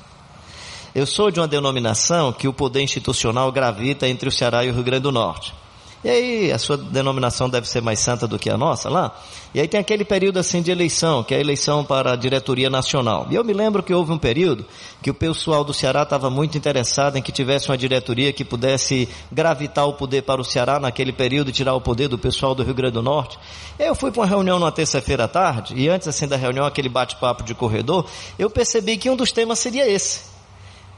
[0.95, 4.75] Eu sou de uma denominação que o poder institucional gravita entre o Ceará e o
[4.75, 5.55] Rio Grande do Norte.
[6.03, 9.15] E aí a sua denominação deve ser mais santa do que a nossa lá.
[9.53, 12.71] E aí tem aquele período assim de eleição, que é a eleição para a diretoria
[12.71, 13.27] nacional.
[13.31, 14.65] E eu me lembro que houve um período
[15.03, 19.09] que o pessoal do Ceará estava muito interessado em que tivesse uma diretoria que pudesse
[19.31, 22.75] gravitar o poder para o Ceará naquele período, tirar o poder do pessoal do Rio
[22.75, 23.39] Grande do Norte.
[23.79, 26.89] Eu fui para uma reunião numa terça-feira à tarde, e antes assim da reunião, aquele
[26.89, 28.07] bate-papo de corredor,
[28.39, 30.30] eu percebi que um dos temas seria esse.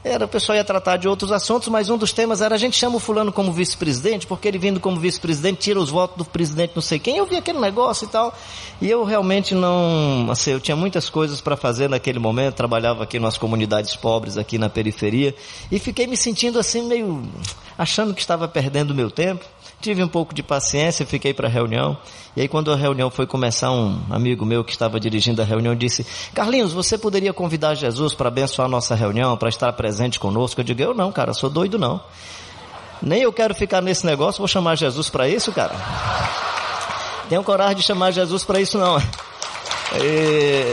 [0.03, 2.75] Era, o pessoal ia tratar de outros assuntos, mas um dos temas era a gente
[2.75, 6.73] chama o fulano como vice-presidente, porque ele vindo como vice-presidente tira os votos do presidente
[6.75, 7.17] não sei quem.
[7.17, 8.35] Eu vi aquele negócio e tal.
[8.81, 13.17] E eu realmente não, assim, eu tinha muitas coisas para fazer naquele momento, trabalhava aqui
[13.17, 15.33] nas comunidades pobres aqui na periferia
[15.71, 17.23] e fiquei me sentindo assim meio
[17.77, 19.45] achando que estava perdendo meu tempo.
[19.83, 21.97] Tive um pouco de paciência, fiquei para a reunião.
[22.37, 25.75] E aí, quando a reunião foi começar, um amigo meu que estava dirigindo a reunião
[25.75, 30.61] disse: Carlinhos, você poderia convidar Jesus para abençoar a nossa reunião, para estar presente conosco?
[30.61, 31.99] Eu digo: Eu não, cara, sou doido não.
[33.01, 35.75] Nem eu quero ficar nesse negócio, vou chamar Jesus para isso, cara.
[37.27, 38.97] Tenho coragem de chamar Jesus para isso não.
[40.01, 40.71] E...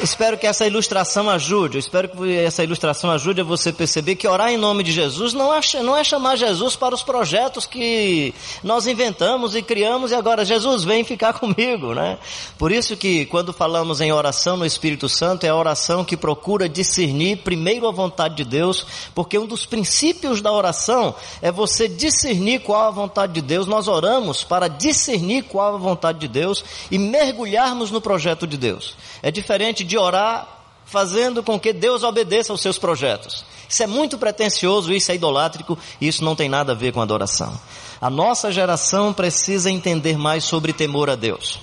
[0.00, 1.76] Espero que essa ilustração ajude.
[1.76, 5.32] Eu espero que essa ilustração ajude a você perceber que orar em nome de Jesus
[5.32, 8.32] não é, não é chamar Jesus para os projetos que
[8.62, 12.16] nós inventamos e criamos e agora Jesus vem ficar comigo, né?
[12.56, 16.68] Por isso que quando falamos em oração no Espírito Santo é a oração que procura
[16.68, 22.60] discernir primeiro a vontade de Deus, porque um dos princípios da oração é você discernir
[22.60, 23.66] qual a vontade de Deus.
[23.66, 28.94] Nós oramos para discernir qual a vontade de Deus e mergulharmos no projeto de Deus.
[29.20, 30.46] É diferente de orar
[30.84, 33.44] fazendo com que Deus obedeça aos seus projetos.
[33.68, 37.58] Isso é muito pretensioso, isso é idolátrico, isso não tem nada a ver com adoração.
[38.00, 41.58] A nossa geração precisa entender mais sobre temor a Deus.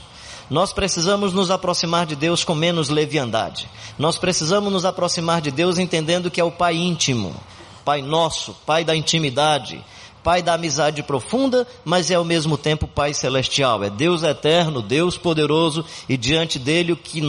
[0.50, 3.68] Nós precisamos nos aproximar de Deus com menos leviandade.
[3.98, 7.36] Nós precisamos nos aproximar de Deus entendendo que é o Pai íntimo,
[7.84, 9.84] Pai nosso, Pai da intimidade,
[10.26, 13.84] Pai da amizade profunda, mas é ao mesmo tempo Pai celestial.
[13.84, 17.22] É Deus eterno, Deus poderoso e diante dele o que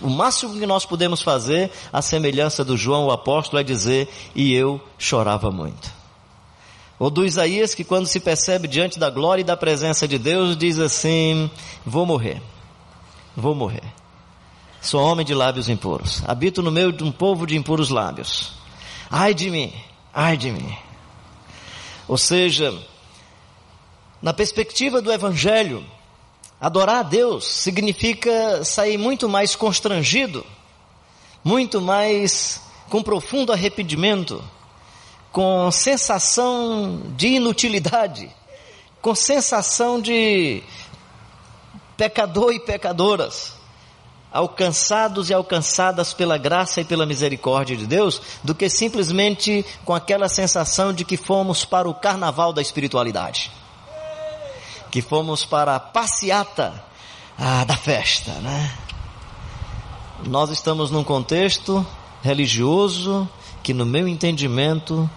[0.00, 4.54] o máximo que nós podemos fazer, a semelhança do João o apóstolo é dizer: "E
[4.54, 5.90] eu chorava muito".
[6.96, 10.56] Ou do Isaías que quando se percebe diante da glória e da presença de Deus
[10.56, 11.50] diz assim:
[11.84, 12.40] "Vou morrer.
[13.36, 13.82] Vou morrer.
[14.80, 16.22] Sou homem de lábios impuros.
[16.24, 18.52] Habito no meio de um povo de impuros lábios.
[19.10, 19.72] Ai de mim,
[20.14, 20.72] ai de mim.
[22.06, 22.76] Ou seja,
[24.20, 25.84] na perspectiva do Evangelho,
[26.60, 30.44] adorar a Deus significa sair muito mais constrangido,
[31.42, 34.44] muito mais com profundo arrependimento,
[35.32, 38.30] com sensação de inutilidade,
[39.00, 40.62] com sensação de
[41.96, 43.53] pecador e pecadoras
[44.34, 50.28] alcançados e alcançadas pela graça e pela misericórdia de Deus, do que simplesmente com aquela
[50.28, 53.52] sensação de que fomos para o carnaval da espiritualidade.
[54.90, 56.84] Que fomos para a passeata
[57.38, 58.76] ah, da festa, né?
[60.26, 61.86] Nós estamos num contexto
[62.20, 63.28] religioso
[63.62, 65.08] que, no meu entendimento,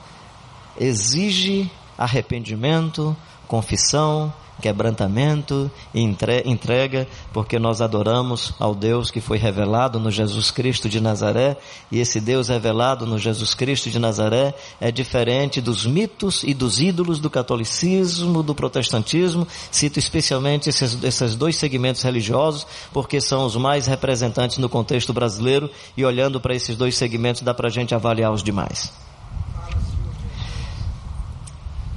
[0.80, 10.12] exige arrependimento, confissão, quebrantamento e entrega, porque nós adoramos ao Deus que foi revelado no
[10.12, 11.58] Jesus Cristo de Nazaré,
[11.92, 16.80] e esse Deus revelado no Jesus Cristo de Nazaré é diferente dos mitos e dos
[16.80, 23.56] ídolos do catolicismo, do protestantismo, cito especialmente esses, esses dois segmentos religiosos, porque são os
[23.56, 27.94] mais representantes no contexto brasileiro, e olhando para esses dois segmentos dá para a gente
[27.94, 29.07] avaliar os demais.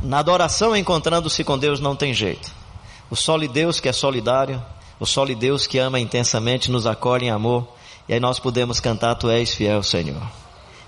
[0.02, 2.50] Na adoração, encontrando-se com Deus, não tem jeito.
[3.10, 4.62] O solo Deus que é solidário,
[4.98, 7.68] o solo Deus que ama intensamente, nos acolhe em amor,
[8.08, 10.22] e aí nós podemos cantar: Tu és fiel, Senhor,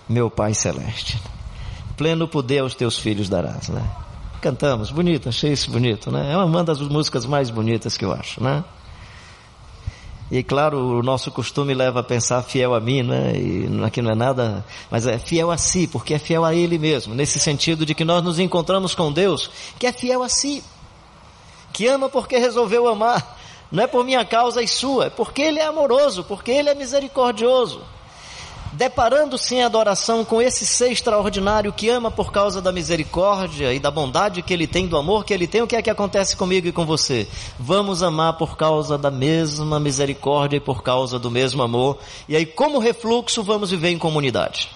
[0.09, 1.21] meu Pai celeste.
[1.97, 3.85] Pleno poder aos teus filhos darás, né?
[4.41, 6.33] Cantamos, bonito, achei isso bonito, né?
[6.33, 8.65] É uma das músicas mais bonitas que eu acho, né?
[10.33, 13.35] E claro, o nosso costume leva a pensar fiel a mim, né?
[13.37, 16.79] E aqui não é nada, mas é fiel a si, porque é fiel a Ele
[16.79, 20.65] mesmo, nesse sentido de que nós nos encontramos com Deus, que é fiel a si,
[21.71, 23.39] que ama porque resolveu amar,
[23.71, 26.75] não é por minha causa e sua, é porque Ele é amoroso, porque Ele é
[26.75, 27.83] misericordioso
[28.73, 33.91] deparando-se em adoração com esse ser extraordinário que ama por causa da misericórdia e da
[33.91, 36.67] bondade que ele tem, do amor que ele tem, o que é que acontece comigo
[36.67, 37.29] e com você?
[37.59, 42.47] Vamos amar por causa da mesma misericórdia e por causa do mesmo amor, e aí,
[42.47, 44.71] como refluxo, vamos viver em comunidade.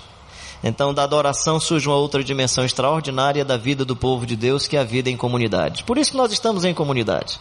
[0.63, 4.77] Então, da adoração surge uma outra dimensão extraordinária da vida do povo de Deus, que
[4.77, 5.85] é a vida em comunidade.
[5.85, 7.39] Por isso que nós estamos em comunidade.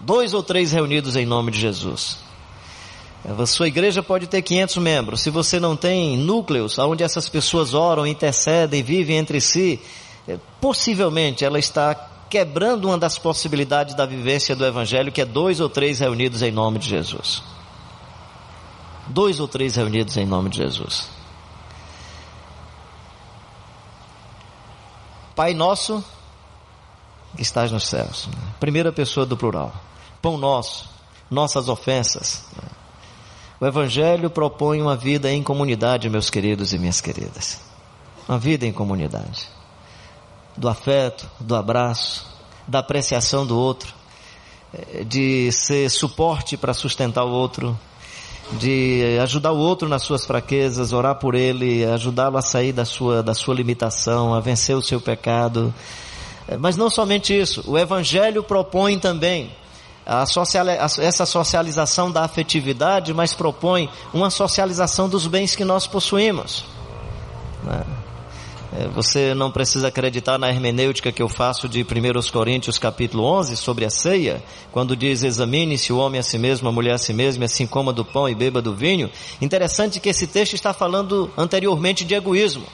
[0.00, 2.27] Dois ou três reunidos em nome de Jesus.
[3.24, 5.20] A sua igreja pode ter 500 membros.
[5.20, 9.80] Se você não tem núcleos onde essas pessoas oram, intercedem, vivem entre si,
[10.26, 11.94] é, possivelmente ela está
[12.30, 16.52] quebrando uma das possibilidades da vivência do Evangelho, que é dois ou três reunidos em
[16.52, 17.42] nome de Jesus.
[19.06, 21.08] Dois ou três reunidos em nome de Jesus.
[25.34, 26.04] Pai nosso
[27.36, 28.28] que estás nos céus.
[28.60, 29.72] Primeira pessoa do plural.
[30.20, 30.88] Pão nosso,
[31.30, 32.44] nossas ofensas.
[33.60, 37.60] O Evangelho propõe uma vida em comunidade, meus queridos e minhas queridas.
[38.28, 39.48] Uma vida em comunidade.
[40.56, 42.24] Do afeto, do abraço,
[42.68, 43.92] da apreciação do outro,
[44.72, 47.76] eh, de ser suporte para sustentar o outro,
[48.52, 53.24] de ajudar o outro nas suas fraquezas, orar por ele, ajudá-lo a sair da sua,
[53.24, 55.74] da sua limitação, a vencer o seu pecado.
[56.46, 59.50] Eh, mas não somente isso, o Evangelho propõe também
[60.26, 66.64] social, essa socialização da afetividade, mas propõe uma socialização dos bens que nós possuímos.
[67.62, 67.84] Né?
[68.78, 73.56] É, você não precisa acreditar na hermenêutica que eu faço de 1 Coríntios capítulo 11
[73.56, 77.12] sobre a ceia, quando diz examine-se o homem a si mesmo, a mulher a si
[77.12, 79.10] mesma, assim coma do pão e beba do vinho.
[79.40, 82.66] Interessante que esse texto está falando anteriormente de egoísmo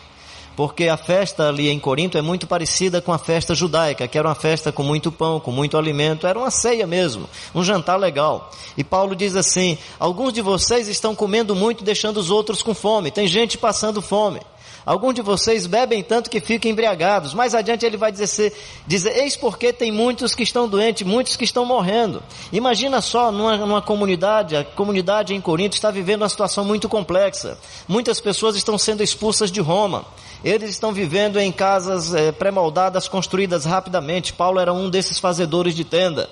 [0.57, 4.29] porque a festa ali em Corinto é muito parecida com a festa judaica, que era
[4.29, 8.51] uma festa com muito pão, com muito alimento, era uma ceia mesmo, um jantar legal.
[8.77, 13.11] E Paulo diz assim: alguns de vocês estão comendo muito, deixando os outros com fome.
[13.11, 14.41] Tem gente passando fome.
[14.87, 17.33] Alguns de vocês bebem tanto que ficam embriagados.
[17.33, 18.53] Mais adiante ele vai dizer,
[18.87, 22.23] dizer eis porque tem muitos que estão doentes, muitos que estão morrendo.
[22.53, 27.57] Imagina só numa, numa comunidade, a comunidade em Corinto está vivendo uma situação muito complexa.
[27.89, 30.05] Muitas pessoas estão sendo expulsas de Roma.
[30.45, 34.35] Eles estão vivendo em casas é, pré-moldadas, construídas rapidamente.
[34.35, 36.29] Paulo era um desses fazedores de tenda.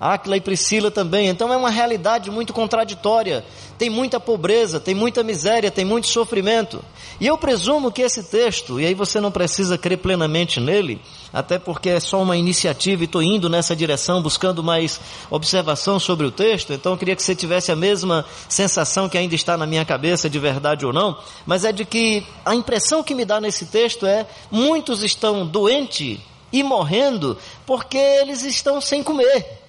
[0.00, 1.28] Áquila e Priscila também.
[1.28, 3.44] Então é uma realidade muito contraditória.
[3.76, 6.82] Tem muita pobreza, tem muita miséria, tem muito sofrimento.
[7.20, 11.58] E eu presumo que esse texto, e aí você não precisa crer plenamente nele, até
[11.58, 14.98] porque é só uma iniciativa e estou indo nessa direção, buscando mais
[15.30, 19.34] observação sobre o texto, então eu queria que você tivesse a mesma sensação que ainda
[19.34, 23.14] está na minha cabeça, de verdade ou não, mas é de que a impressão que
[23.14, 26.18] me dá nesse texto é muitos estão doentes
[26.52, 27.36] e morrendo
[27.66, 29.60] porque eles estão sem comer.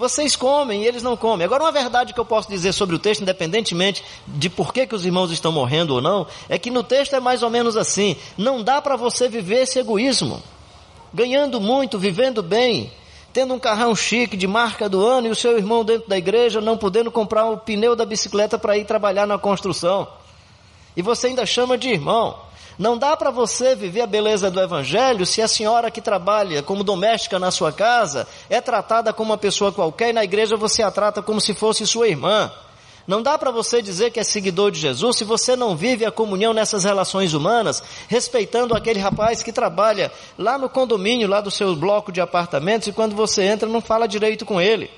[0.00, 1.44] Vocês comem e eles não comem.
[1.44, 4.94] Agora, uma verdade que eu posso dizer sobre o texto, independentemente de por que, que
[4.94, 8.16] os irmãos estão morrendo ou não, é que no texto é mais ou menos assim:
[8.38, 10.42] não dá para você viver esse egoísmo.
[11.12, 12.90] Ganhando muito, vivendo bem,
[13.30, 16.62] tendo um carrão chique de marca do ano e o seu irmão dentro da igreja
[16.62, 20.08] não podendo comprar o pneu da bicicleta para ir trabalhar na construção.
[20.96, 22.38] E você ainda chama de irmão.
[22.80, 26.82] Não dá para você viver a beleza do Evangelho se a senhora que trabalha como
[26.82, 30.90] doméstica na sua casa é tratada como uma pessoa qualquer e na igreja você a
[30.90, 32.50] trata como se fosse sua irmã.
[33.06, 36.10] Não dá para você dizer que é seguidor de Jesus se você não vive a
[36.10, 41.76] comunhão nessas relações humanas, respeitando aquele rapaz que trabalha lá no condomínio, lá do seu
[41.76, 44.90] bloco de apartamentos, e quando você entra não fala direito com ele.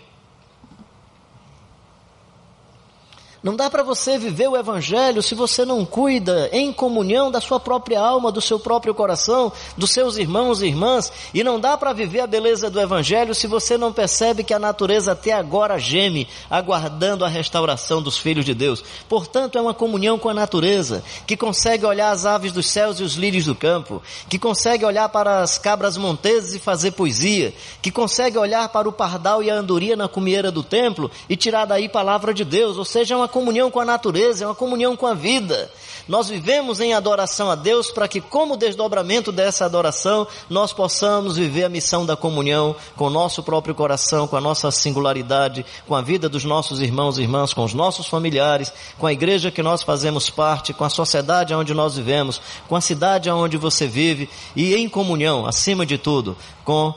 [3.43, 7.59] Não dá para você viver o Evangelho se você não cuida em comunhão da sua
[7.59, 11.13] própria alma, do seu próprio coração, dos seus irmãos e irmãs.
[11.35, 14.61] E não dá para viver a beleza do Evangelho se você não percebe que a
[14.61, 18.85] natureza até agora geme, aguardando a restauração dos filhos de Deus.
[19.09, 23.03] Portanto, é uma comunhão com a natureza, que consegue olhar as aves dos céus e
[23.03, 27.53] os lírios do campo, que consegue olhar para as cabras monteses e fazer poesia,
[27.83, 31.65] que consegue olhar para o pardal e a andorinha na cumieira do templo e tirar
[31.65, 32.79] daí palavra de Deus.
[32.79, 35.69] Ou seja, é uma comunhão com a natureza, é uma comunhão com a vida.
[36.07, 41.65] Nós vivemos em adoração a Deus para que, como desdobramento dessa adoração, nós possamos viver
[41.65, 46.03] a missão da comunhão com o nosso próprio coração, com a nossa singularidade, com a
[46.03, 49.83] vida dos nossos irmãos e irmãs, com os nossos familiares, com a igreja que nós
[49.83, 54.75] fazemos parte, com a sociedade onde nós vivemos, com a cidade onde você vive e
[54.75, 56.95] em comunhão, acima de tudo, com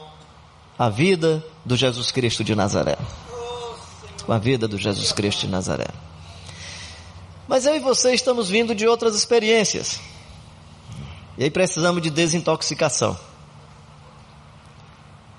[0.78, 2.98] a vida do Jesus Cristo de Nazaré.
[4.24, 5.86] Com a vida do Jesus Cristo de Nazaré.
[7.48, 10.00] Mas eu e você estamos vindo de outras experiências.
[11.38, 13.16] E aí precisamos de desintoxicação.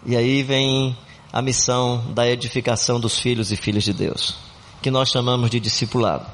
[0.05, 0.95] E aí vem
[1.33, 4.35] a missão da edificação dos filhos e filhas de Deus,
[4.81, 6.25] que nós chamamos de discipulado.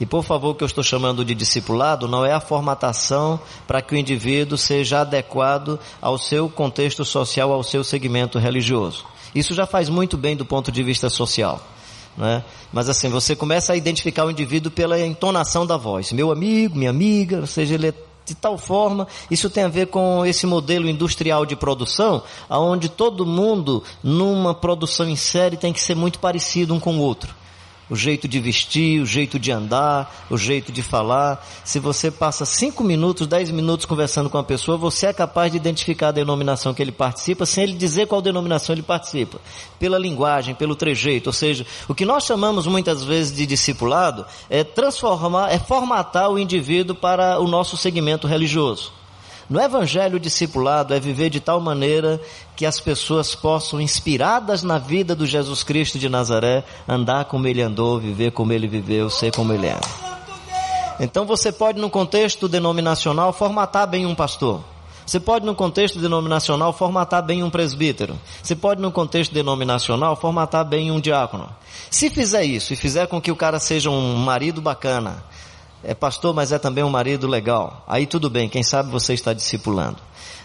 [0.00, 3.82] E por favor, o que eu estou chamando de discipulado não é a formatação para
[3.82, 9.04] que o indivíduo seja adequado ao seu contexto social, ao seu segmento religioso.
[9.34, 11.60] Isso já faz muito bem do ponto de vista social.
[12.16, 12.44] Né?
[12.72, 16.12] Mas assim, você começa a identificar o indivíduo pela entonação da voz.
[16.12, 17.94] Meu amigo, minha amiga, ou seja, ele é
[18.24, 23.26] de tal forma, isso tem a ver com esse modelo industrial de produção, aonde todo
[23.26, 27.39] mundo numa produção em série tem que ser muito parecido um com o outro
[27.90, 31.44] o jeito de vestir, o jeito de andar, o jeito de falar.
[31.64, 35.58] Se você passa cinco minutos, dez minutos conversando com a pessoa, você é capaz de
[35.58, 39.40] identificar a denominação que ele participa, sem ele dizer qual denominação ele participa.
[39.78, 41.28] Pela linguagem, pelo trejeito.
[41.28, 46.38] Ou seja, o que nós chamamos muitas vezes de discipulado é transformar, é formatar o
[46.38, 48.99] indivíduo para o nosso segmento religioso.
[49.50, 52.20] No evangelho discipulado é viver de tal maneira
[52.54, 57.60] que as pessoas possam, inspiradas na vida do Jesus Cristo de Nazaré, andar como ele
[57.60, 59.80] andou, viver como ele viveu, ser como ele é.
[61.00, 64.62] Então você pode, no contexto denominacional, formatar bem um pastor.
[65.04, 68.16] Você pode, no contexto denominacional, formatar bem um presbítero.
[68.40, 71.48] Você pode, no contexto denominacional, formatar bem um diácono.
[71.90, 75.24] Se fizer isso e fizer com que o cara seja um marido bacana,
[75.82, 77.84] é pastor, mas é também um marido legal.
[77.86, 79.98] Aí tudo bem, quem sabe você está discipulando.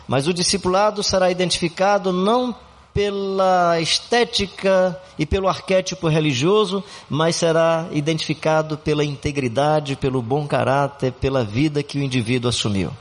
[0.08, 2.56] Mas o discipulado será identificado não
[2.94, 11.44] pela estética e pelo arquétipo religioso, mas será identificado pela integridade, pelo bom caráter, pela
[11.44, 12.92] vida que o indivíduo assumiu.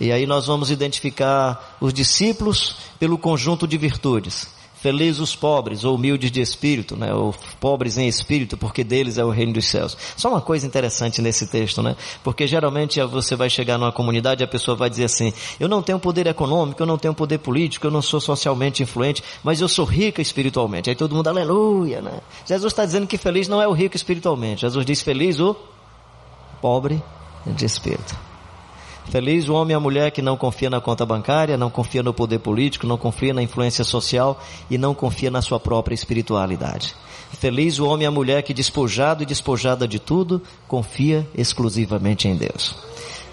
[0.00, 4.59] E aí nós vamos identificar os discípulos pelo conjunto de virtudes.
[4.80, 7.12] Feliz os pobres, ou humildes de espírito, né?
[7.12, 9.96] ou pobres em espírito, porque deles é o reino dos céus.
[10.16, 11.94] Só uma coisa interessante nesse texto, né?
[12.24, 15.82] Porque geralmente você vai chegar numa comunidade e a pessoa vai dizer assim: eu não
[15.82, 19.68] tenho poder econômico, eu não tenho poder político, eu não sou socialmente influente, mas eu
[19.68, 20.88] sou rica espiritualmente.
[20.88, 22.20] Aí todo mundo, aleluia, né?
[22.46, 24.62] Jesus está dizendo que feliz não é o rico espiritualmente.
[24.62, 25.54] Jesus diz feliz o
[26.62, 27.02] pobre
[27.46, 28.29] de espírito.
[29.10, 32.14] Feliz o homem e a mulher que não confia na conta bancária, não confia no
[32.14, 34.40] poder político, não confia na influência social
[34.70, 36.94] e não confia na sua própria espiritualidade.
[37.32, 42.36] Feliz o homem e a mulher que despojado e despojada de tudo, confia exclusivamente em
[42.36, 42.89] Deus.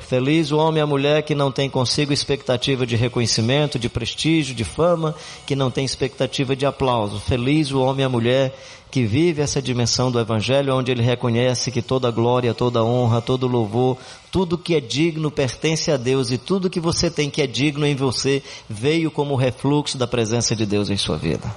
[0.07, 4.55] Feliz o homem e a mulher que não tem consigo expectativa de reconhecimento, de prestígio,
[4.55, 5.13] de fama,
[5.45, 7.19] que não tem expectativa de aplauso.
[7.19, 8.57] Feliz o homem e a mulher
[8.89, 13.47] que vive essa dimensão do Evangelho, onde ele reconhece que toda glória, toda honra, todo
[13.47, 13.97] louvor,
[14.31, 17.85] tudo que é digno pertence a Deus e tudo que você tem que é digno
[17.85, 21.53] em você veio como refluxo da presença de Deus em sua vida.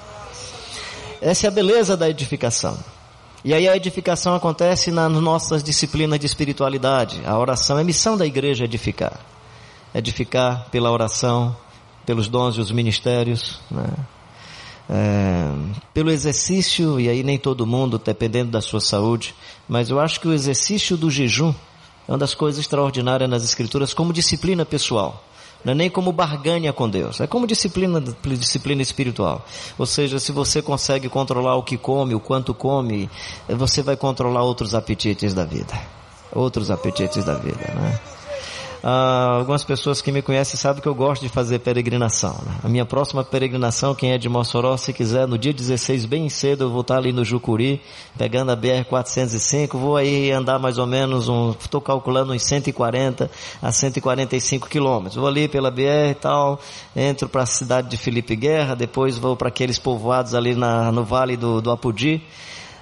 [1.20, 2.76] Essa é a beleza da edificação.
[3.44, 7.22] E aí a edificação acontece nas nossas disciplinas de espiritualidade.
[7.24, 9.18] A oração é missão da igreja edificar.
[9.94, 11.56] Edificar pela oração,
[12.04, 13.88] pelos dons e os ministérios, né?
[14.90, 15.52] é,
[15.94, 19.34] pelo exercício, e aí nem todo mundo, dependendo da sua saúde,
[19.68, 21.54] mas eu acho que o exercício do jejum
[22.08, 25.24] é uma das coisas extraordinárias nas Escrituras como disciplina pessoal.
[25.64, 29.44] Não é nem como barganha com Deus, é como disciplina, disciplina espiritual.
[29.78, 33.10] Ou seja, se você consegue controlar o que come, o quanto come,
[33.48, 35.78] você vai controlar outros apetites da vida.
[36.32, 38.00] Outros apetites da vida, né?
[38.82, 42.32] Ah, algumas pessoas que me conhecem sabem que eu gosto de fazer peregrinação.
[42.46, 42.54] Né?
[42.64, 46.64] A minha próxima peregrinação, quem é de Mossoró, se quiser, no dia 16, bem cedo,
[46.64, 47.80] eu vou estar ali no Jucuri,
[48.16, 51.28] pegando a BR-405, vou aí andar mais ou menos,
[51.60, 55.16] estou calculando uns 140 a 145 quilômetros.
[55.16, 56.58] Vou ali pela BR e tal,
[56.96, 61.04] entro para a cidade de Felipe Guerra, depois vou para aqueles povoados ali na, no
[61.04, 62.22] Vale do, do Apudi,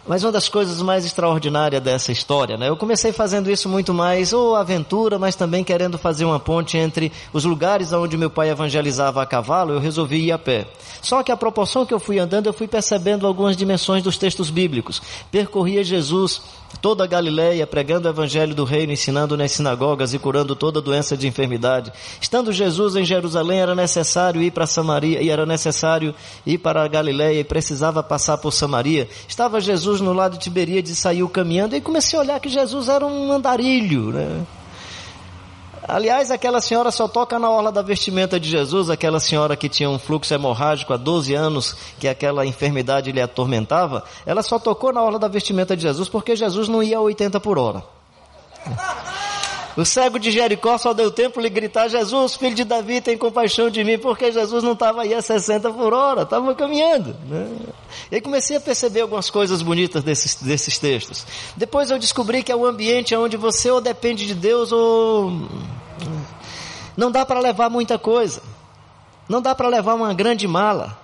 [0.09, 2.69] mas uma das coisas mais extraordinárias dessa história, né?
[2.69, 7.13] Eu comecei fazendo isso muito mais, ou aventura, mas também querendo fazer uma ponte entre
[7.33, 10.67] os lugares onde meu pai evangelizava a cavalo, eu resolvi ir a pé.
[11.03, 14.49] Só que a proporção que eu fui andando, eu fui percebendo algumas dimensões dos textos
[14.49, 15.03] bíblicos.
[15.31, 16.41] Percorria Jesus
[16.81, 21.17] toda a Galileia, pregando o evangelho do reino, ensinando nas sinagogas e curando toda doença
[21.17, 21.93] de enfermidade.
[22.21, 26.15] Estando Jesus em Jerusalém, era necessário ir para Samaria, e era necessário
[26.47, 29.09] ir para a Galileia, e precisava passar por Samaria.
[29.27, 32.89] Estava Jesus no lado de Tiberíades e saiu caminhando, e comecei a olhar que Jesus
[32.89, 34.47] era um andarilho, né?
[35.89, 39.89] Aliás, aquela senhora só toca na orla da vestimenta de Jesus, aquela senhora que tinha
[39.89, 45.03] um fluxo hemorrágico há 12 anos, que aquela enfermidade lhe atormentava, ela só tocou na
[45.03, 47.83] orla da vestimenta de Jesus porque Jesus não ia a 80 por hora.
[49.79, 53.71] O cego de Jericó só deu tempo de gritar: Jesus, filho de Davi, tem compaixão
[53.71, 57.15] de mim, porque Jesus não estava aí a 60 por hora, estava caminhando.
[57.29, 57.49] Né?
[58.11, 61.25] E aí comecei a perceber algumas coisas bonitas desses, desses textos.
[61.57, 65.33] Depois eu descobri que é o ambiente onde você ou depende de Deus ou.
[66.97, 68.43] Não dá para levar muita coisa.
[69.29, 70.99] Não dá para levar uma grande mala.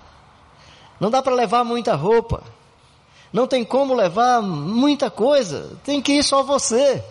[0.98, 2.42] Não dá para levar muita roupa.
[3.32, 5.76] Não tem como levar muita coisa.
[5.84, 7.02] Tem que ir só você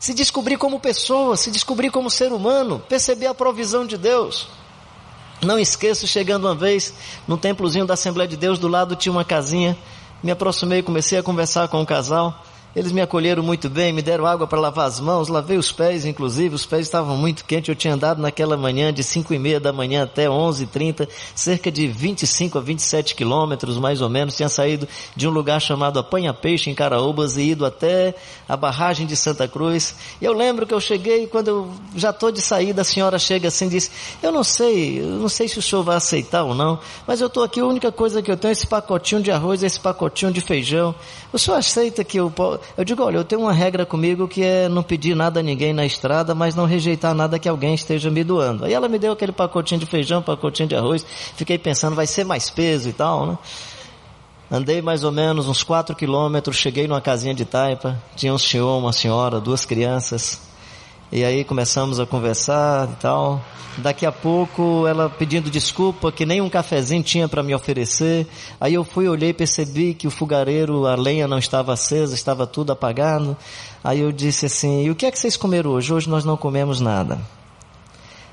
[0.00, 4.48] se descobrir como pessoa, se descobrir como ser humano, perceber a provisão de Deus.
[5.42, 6.94] Não esqueço, chegando uma vez
[7.28, 9.76] no templozinho da Assembleia de Deus, do lado tinha uma casinha,
[10.22, 12.42] me aproximei, comecei a conversar com o casal,
[12.74, 16.04] eles me acolheram muito bem, me deram água para lavar as mãos, lavei os pés,
[16.04, 17.68] inclusive, os pés estavam muito quentes.
[17.68, 21.08] Eu tinha andado naquela manhã de 5 e meia da manhã até 11 e 30,
[21.34, 24.36] cerca de 25 a 27 quilômetros, mais ou menos.
[24.36, 28.14] Tinha saído de um lugar chamado Apanha Peixe, em Caraúbas, e ido até
[28.48, 29.96] a barragem de Santa Cruz.
[30.20, 33.48] E eu lembro que eu cheguei, quando eu já estou de saída, a senhora chega
[33.48, 33.90] assim e diz,
[34.22, 37.26] eu não sei, eu não sei se o senhor vai aceitar ou não, mas eu
[37.26, 40.32] estou aqui, a única coisa que eu tenho é esse pacotinho de arroz, esse pacotinho
[40.32, 40.94] de feijão.
[41.32, 42.30] O senhor aceita que eu
[42.76, 45.72] eu digo, olha, eu tenho uma regra comigo que é não pedir nada a ninguém
[45.72, 48.64] na estrada, mas não rejeitar nada que alguém esteja me doando.
[48.64, 51.04] Aí ela me deu aquele pacotinho de feijão, pacotinho de arroz,
[51.36, 53.38] fiquei pensando, vai ser mais peso e tal, né?
[54.50, 58.78] Andei mais ou menos uns quatro quilômetros, cheguei numa casinha de taipa, tinha um senhor,
[58.78, 60.49] uma senhora, duas crianças,
[61.12, 63.44] e aí começamos a conversar e tal.
[63.78, 68.26] Daqui a pouco ela pedindo desculpa que nem um cafezinho tinha para me oferecer.
[68.60, 72.72] Aí eu fui, olhei, percebi que o fogareiro, a lenha não estava acesa, estava tudo
[72.72, 73.36] apagado.
[73.82, 75.92] Aí eu disse assim: "E o que é que vocês comeram hoje?
[75.92, 77.39] Hoje nós não comemos nada."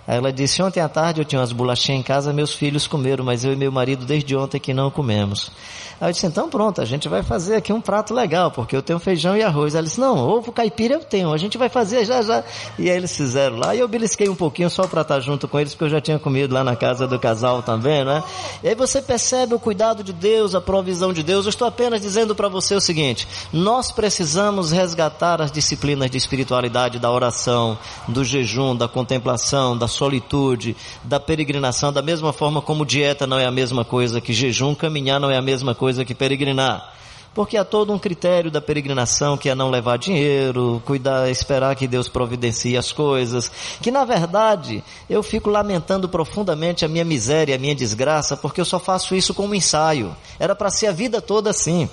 [0.08, 3.26] Aí ela disse: Ontem à tarde eu tinha umas bolachinhas em casa, meus filhos comeram,
[3.26, 5.52] mas eu e meu marido desde ontem que não comemos.
[6.00, 8.82] Aí eu disse: Então pronto, a gente vai fazer aqui um prato legal, porque eu
[8.82, 9.76] tenho feijão e arroz.
[9.76, 12.42] Ela disse: Não, ovo caipira eu tenho, a gente vai fazer já já.
[12.80, 15.60] E aí eles fizeram lá, e eu belisquei um pouquinho só para estar junto com
[15.60, 18.24] eles, porque eu já tinha comido lá na casa do casal também, né?
[18.64, 21.46] E aí você percebe o cuidado de Deus, a provisão de Deus.
[21.46, 26.98] Eu estou apenas dizendo para você o seguinte: nós precisamos resgatar as disciplinas de espiritualidade
[26.98, 27.78] da oração,
[28.08, 33.46] do jejum, da contemplação, da solitude, da peregrinação, da mesma forma como dieta não é
[33.46, 36.94] a mesma coisa que jejum, caminhar não é a mesma coisa que peregrinar.
[37.38, 41.88] Porque há todo um critério da peregrinação que é não levar dinheiro, cuidar, esperar que
[41.88, 43.52] Deus providencie as coisas.
[43.80, 48.66] Que na verdade eu fico lamentando profundamente a minha miséria, a minha desgraça, porque eu
[48.66, 50.16] só faço isso como ensaio.
[50.40, 51.88] Era para ser a vida toda assim.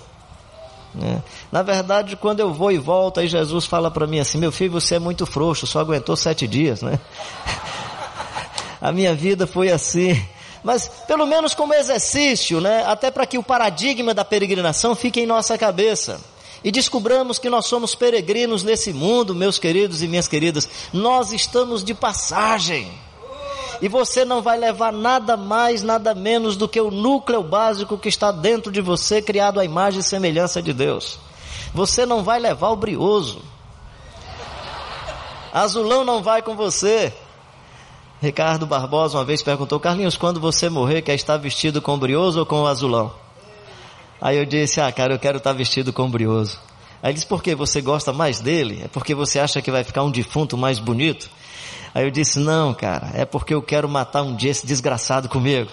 [0.94, 1.22] Né?
[1.52, 4.72] Na verdade, quando eu vou e volto, aí Jesus fala para mim assim: Meu filho,
[4.72, 6.98] você é muito frouxo, só aguentou sete dias, né?
[8.84, 10.22] A minha vida foi assim.
[10.62, 12.84] Mas pelo menos como exercício, né?
[12.84, 16.20] Até para que o paradigma da peregrinação fique em nossa cabeça.
[16.62, 20.68] E descobramos que nós somos peregrinos nesse mundo, meus queridos e minhas queridas.
[20.92, 22.92] Nós estamos de passagem.
[23.80, 28.10] E você não vai levar nada mais, nada menos do que o núcleo básico que
[28.10, 31.18] está dentro de você, criado à imagem e semelhança de Deus.
[31.72, 33.40] Você não vai levar o brioso.
[35.54, 37.14] Azulão não vai com você.
[38.24, 42.46] Ricardo Barbosa uma vez perguntou, Carlinhos, quando você morrer, quer estar vestido com brioso ou
[42.46, 43.12] com azulão?
[44.20, 46.58] Aí eu disse, ah, cara, eu quero estar vestido com brioso.
[47.02, 48.80] Aí ele disse, por que você gosta mais dele?
[48.82, 51.28] É porque você acha que vai ficar um defunto mais bonito?
[51.94, 55.70] Aí eu disse, não, cara, é porque eu quero matar um dia esse desgraçado comigo.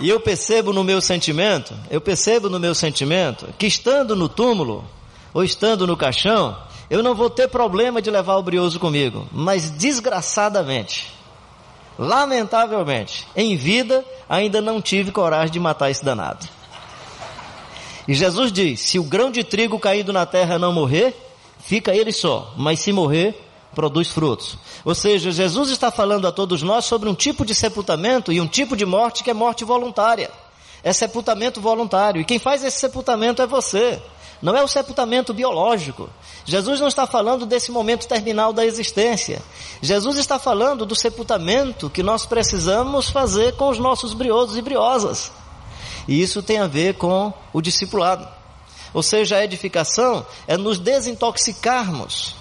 [0.00, 4.84] E eu percebo no meu sentimento, eu percebo no meu sentimento, que estando no túmulo,
[5.32, 6.56] ou estando no caixão,
[6.90, 11.10] eu não vou ter problema de levar o brioso comigo, mas desgraçadamente,
[11.98, 16.46] lamentavelmente, em vida, ainda não tive coragem de matar esse danado.
[18.06, 21.16] E Jesus diz: se o grão de trigo caído na terra não morrer,
[21.58, 23.40] fica ele só, mas se morrer,
[23.74, 24.56] produz frutos.
[24.84, 28.46] Ou seja, Jesus está falando a todos nós sobre um tipo de sepultamento e um
[28.46, 30.30] tipo de morte que é morte voluntária.
[30.82, 32.20] É sepultamento voluntário.
[32.20, 34.00] E quem faz esse sepultamento é você.
[34.42, 36.10] Não é o sepultamento biológico.
[36.44, 39.40] Jesus não está falando desse momento terminal da existência.
[39.80, 45.32] Jesus está falando do sepultamento que nós precisamos fazer com os nossos briosos e briosas.
[46.06, 48.28] E isso tem a ver com o discipulado.
[48.92, 52.36] Ou seja, a edificação é nos desintoxicarmos,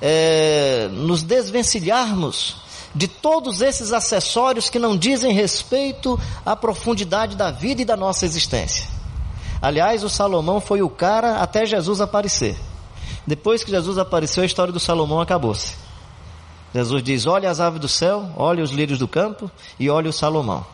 [0.00, 2.56] é, nos desvencilharmos
[2.94, 8.24] de todos esses acessórios que não dizem respeito à profundidade da vida e da nossa
[8.24, 8.99] existência.
[9.62, 12.56] Aliás, o Salomão foi o cara até Jesus aparecer.
[13.26, 15.74] Depois que Jesus apareceu, a história do Salomão acabou-se.
[16.74, 20.12] Jesus diz: Olha as aves do céu, olha os lírios do campo e olha o
[20.12, 20.64] Salomão.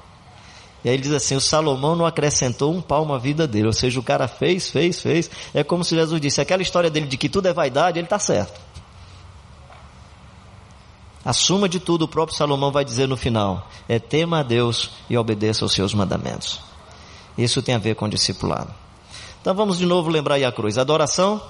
[0.84, 3.66] E aí ele diz assim: o Salomão não acrescentou um palmo à vida dele.
[3.66, 5.28] Ou seja, o cara fez, fez, fez.
[5.52, 8.18] É como se Jesus disse: aquela história dele de que tudo é vaidade, ele está
[8.18, 8.60] certo.
[11.24, 14.90] A suma de tudo, o próprio Salomão vai dizer no final: é tema a Deus
[15.10, 16.65] e obedeça aos seus mandamentos.
[17.36, 18.72] Isso tem a ver com discipulado.
[19.40, 21.40] Então vamos de novo lembrar aí a cruz: adoração,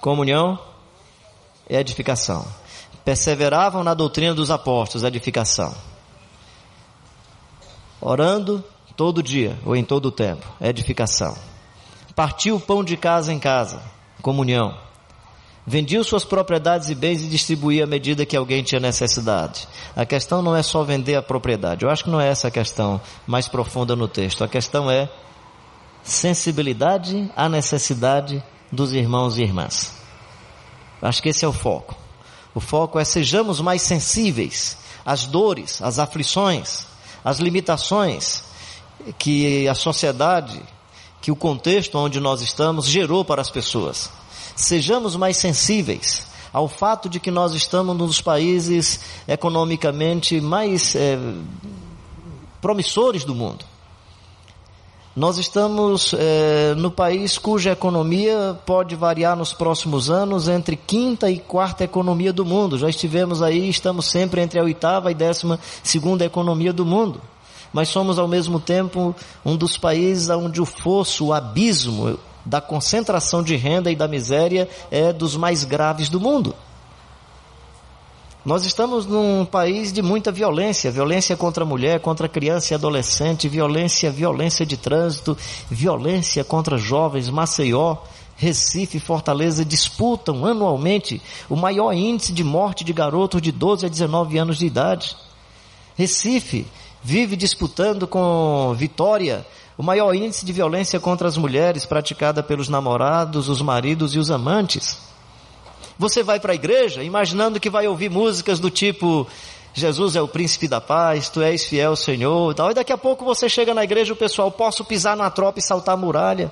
[0.00, 0.58] comunhão
[1.68, 2.46] e edificação.
[3.04, 5.74] Perseveravam na doutrina dos apóstolos, edificação.
[8.00, 8.62] Orando
[8.96, 11.36] todo dia ou em todo o tempo, edificação.
[12.14, 13.80] Partiu o pão de casa em casa,
[14.20, 14.87] comunhão
[15.68, 19.68] vendia suas propriedades e bens e distribuía à medida que alguém tinha necessidade.
[19.94, 21.84] A questão não é só vender a propriedade.
[21.84, 24.42] Eu acho que não é essa a questão mais profunda no texto.
[24.42, 25.10] A questão é
[26.02, 28.42] sensibilidade à necessidade
[28.72, 29.92] dos irmãos e irmãs.
[31.02, 31.94] Acho que esse é o foco.
[32.54, 36.86] O foco é sejamos mais sensíveis às dores, às aflições,
[37.22, 38.42] às limitações
[39.18, 40.60] que a sociedade,
[41.20, 44.17] que o contexto onde nós estamos gerou para as pessoas
[44.58, 51.18] sejamos mais sensíveis ao fato de que nós estamos num dos países economicamente mais é,
[52.60, 53.64] promissores do mundo.
[55.14, 61.38] Nós estamos é, no país cuja economia pode variar nos próximos anos entre quinta e
[61.38, 62.78] quarta economia do mundo.
[62.78, 67.20] Já estivemos aí, estamos sempre entre a oitava e décima segunda economia do mundo.
[67.72, 72.18] Mas somos ao mesmo tempo um dos países onde o fosso, o abismo
[72.48, 76.54] da concentração de renda e da miséria é dos mais graves do mundo.
[78.42, 82.74] Nós estamos num país de muita violência, violência contra a mulher, contra a criança e
[82.74, 85.36] adolescente, violência, violência de trânsito,
[85.70, 87.98] violência contra jovens, Maceió,
[88.36, 91.20] Recife e Fortaleza disputam anualmente
[91.50, 95.14] o maior índice de morte de garotos de 12 a 19 anos de idade.
[95.96, 96.66] Recife
[97.02, 99.44] vive disputando com Vitória
[99.78, 104.28] o maior índice de violência contra as mulheres praticada pelos namorados, os maridos e os
[104.28, 104.98] amantes.
[105.96, 109.24] Você vai para a igreja imaginando que vai ouvir músicas do tipo
[109.72, 112.70] Jesus é o príncipe da paz, tu és fiel Senhor e tal.
[112.72, 115.60] E daqui a pouco você chega na igreja e o pessoal, posso pisar na tropa
[115.60, 116.50] e saltar a muralha.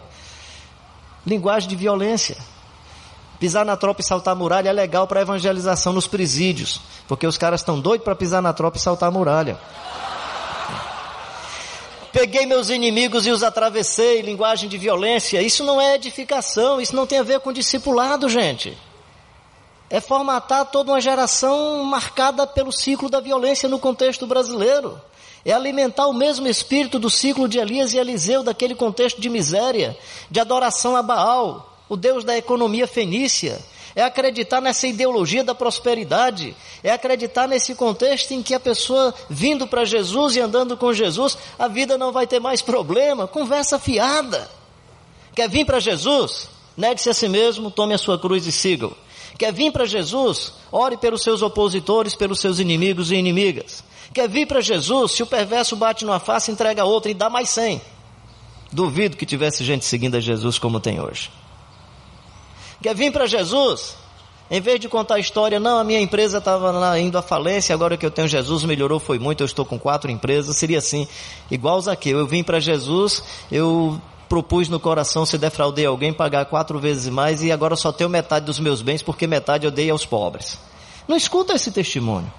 [1.27, 2.37] Linguagem de violência.
[3.41, 7.37] Pisar na tropa e saltar a muralha é legal para evangelização nos presídios, porque os
[7.37, 9.59] caras estão doidos para pisar na tropa e saltar a muralha.
[12.19, 15.43] Peguei meus inimigos e os atravessei, linguagem de violência.
[15.43, 18.75] Isso não é edificação, isso não tem a ver com discipulado, gente
[19.89, 25.01] é formatar toda uma geração marcada pelo ciclo da violência no contexto brasileiro.
[25.45, 29.97] É alimentar o mesmo espírito do ciclo de Elias e Eliseu, daquele contexto de miséria,
[30.29, 33.61] de adoração a Baal, o Deus da economia fenícia.
[33.97, 36.55] É acreditar nessa ideologia da prosperidade.
[36.85, 41.39] É acreditar nesse contexto em que a pessoa vindo para Jesus e andando com Jesus,
[41.59, 43.27] a vida não vai ter mais problema.
[43.27, 44.51] Conversa fiada.
[45.35, 46.51] Quer vir para Jesus?
[46.77, 48.95] Negue-se a si mesmo, tome a sua cruz e siga-o.
[49.39, 50.53] Quer vir para Jesus?
[50.71, 53.83] Ore pelos seus opositores, pelos seus inimigos e inimigas.
[54.13, 55.13] Quer vir para Jesus?
[55.13, 57.81] Se o perverso bate numa face, entrega outra e dá mais cem.
[58.71, 61.31] Duvido que tivesse gente seguindo a Jesus como tem hoje.
[62.87, 63.97] Quer vir para Jesus?
[64.49, 67.97] Em vez de contar a história, não, a minha empresa estava indo à falência, agora
[67.97, 71.09] que eu tenho Jesus melhorou, foi muito, eu estou com quatro empresas, seria assim,
[71.51, 76.79] igual Zaqueu, eu vim para Jesus, eu propus no coração, se defraudei alguém, pagar quatro
[76.79, 80.07] vezes mais e agora só tenho metade dos meus bens porque metade eu dei aos
[80.07, 80.57] pobres.
[81.09, 82.33] Não escuta esse testemunho.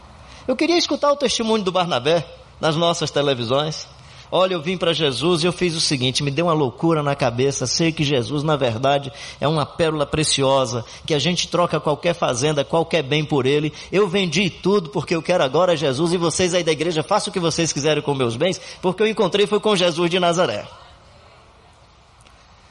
[0.47, 2.25] Eu queria escutar o testemunho do Barnabé
[2.61, 3.85] nas nossas televisões.
[4.31, 7.15] Olha, eu vim para Jesus e eu fiz o seguinte, me deu uma loucura na
[7.15, 12.13] cabeça, sei que Jesus, na verdade, é uma pérola preciosa, que a gente troca qualquer
[12.13, 13.71] fazenda, qualquer bem por ele.
[13.89, 17.33] Eu vendi tudo porque eu quero agora Jesus e vocês aí da igreja façam o
[17.33, 20.67] que vocês quiserem com meus bens, porque eu encontrei foi com Jesus de Nazaré.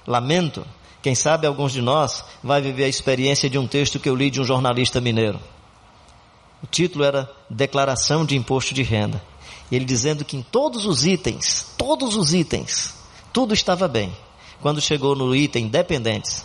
[0.07, 0.65] Lamento,
[1.03, 4.31] quem sabe alguns de nós vai viver a experiência de um texto que eu li
[4.31, 5.41] de um jornalista mineiro.
[6.63, 9.23] O título era Declaração de Imposto de Renda.
[9.71, 12.95] Ele dizendo que em todos os itens, todos os itens,
[13.33, 14.15] tudo estava bem.
[14.61, 16.45] Quando chegou no item dependentes,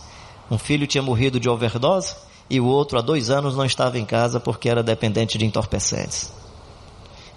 [0.50, 2.16] um filho tinha morrido de overdose
[2.50, 6.32] e o outro há dois anos não estava em casa porque era dependente de entorpecentes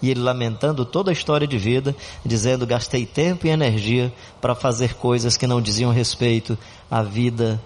[0.05, 4.95] e ele lamentando toda a história de vida, dizendo: gastei tempo e energia para fazer
[4.97, 6.59] coisas que não diziam respeito
[6.91, 7.59] à vida,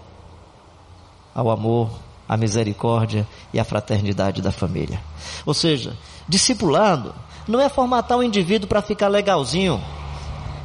[1.34, 1.90] ao amor,
[2.28, 5.00] à misericórdia e à fraternidade da família.
[5.44, 5.96] Ou seja,
[6.28, 7.12] discipulado
[7.48, 9.82] não é formatar o indivíduo para ficar legalzinho,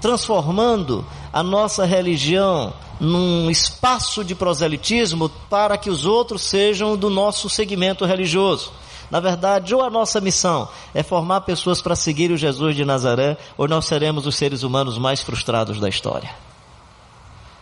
[0.02, 7.50] transformando a nossa religião num espaço de proselitismo para que os outros sejam do nosso
[7.50, 8.72] segmento religioso.
[9.10, 13.38] Na verdade, ou a nossa missão é formar pessoas para seguir o Jesus de Nazaré,
[13.58, 16.30] ou nós seremos os seres humanos mais frustrados da história.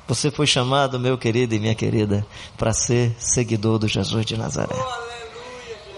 [0.08, 2.26] Você foi chamado, meu querido e minha querida,
[2.58, 4.76] para ser seguidor do Jesus de Nazaré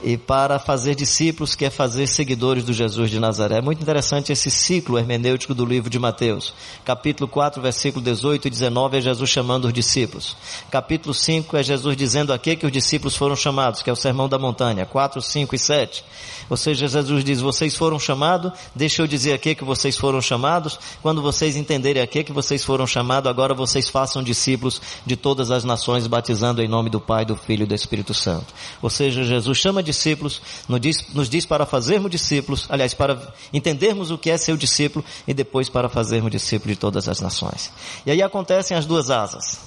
[0.03, 3.59] e para fazer discípulos, quer fazer seguidores do Jesus de Nazaré.
[3.59, 6.53] É muito interessante esse ciclo hermenêutico do livro de Mateus.
[6.83, 10.35] Capítulo 4, versículo 18 e 19 é Jesus chamando os discípulos.
[10.69, 13.95] Capítulo 5 é Jesus dizendo a que que os discípulos foram chamados, que é o
[13.95, 14.85] Sermão da Montanha.
[14.85, 16.03] 4, 5 e 7.
[16.49, 20.21] Ou seja, Jesus diz, vocês foram chamados, deixa eu dizer a que que vocês foram
[20.21, 20.77] chamados.
[21.01, 25.49] Quando vocês entenderem a que que vocês foram chamados, agora vocês façam discípulos de todas
[25.49, 28.53] as nações, batizando em nome do Pai, do Filho e do Espírito Santo.
[28.81, 33.33] Ou seja, Jesus chama de discípulos, nos diz, nos diz para fazermos discípulos, aliás, para
[33.51, 37.19] entendermos o que é ser o discípulo e depois para fazermos discípulo de todas as
[37.19, 37.71] nações.
[38.05, 39.59] E aí acontecem as duas asas.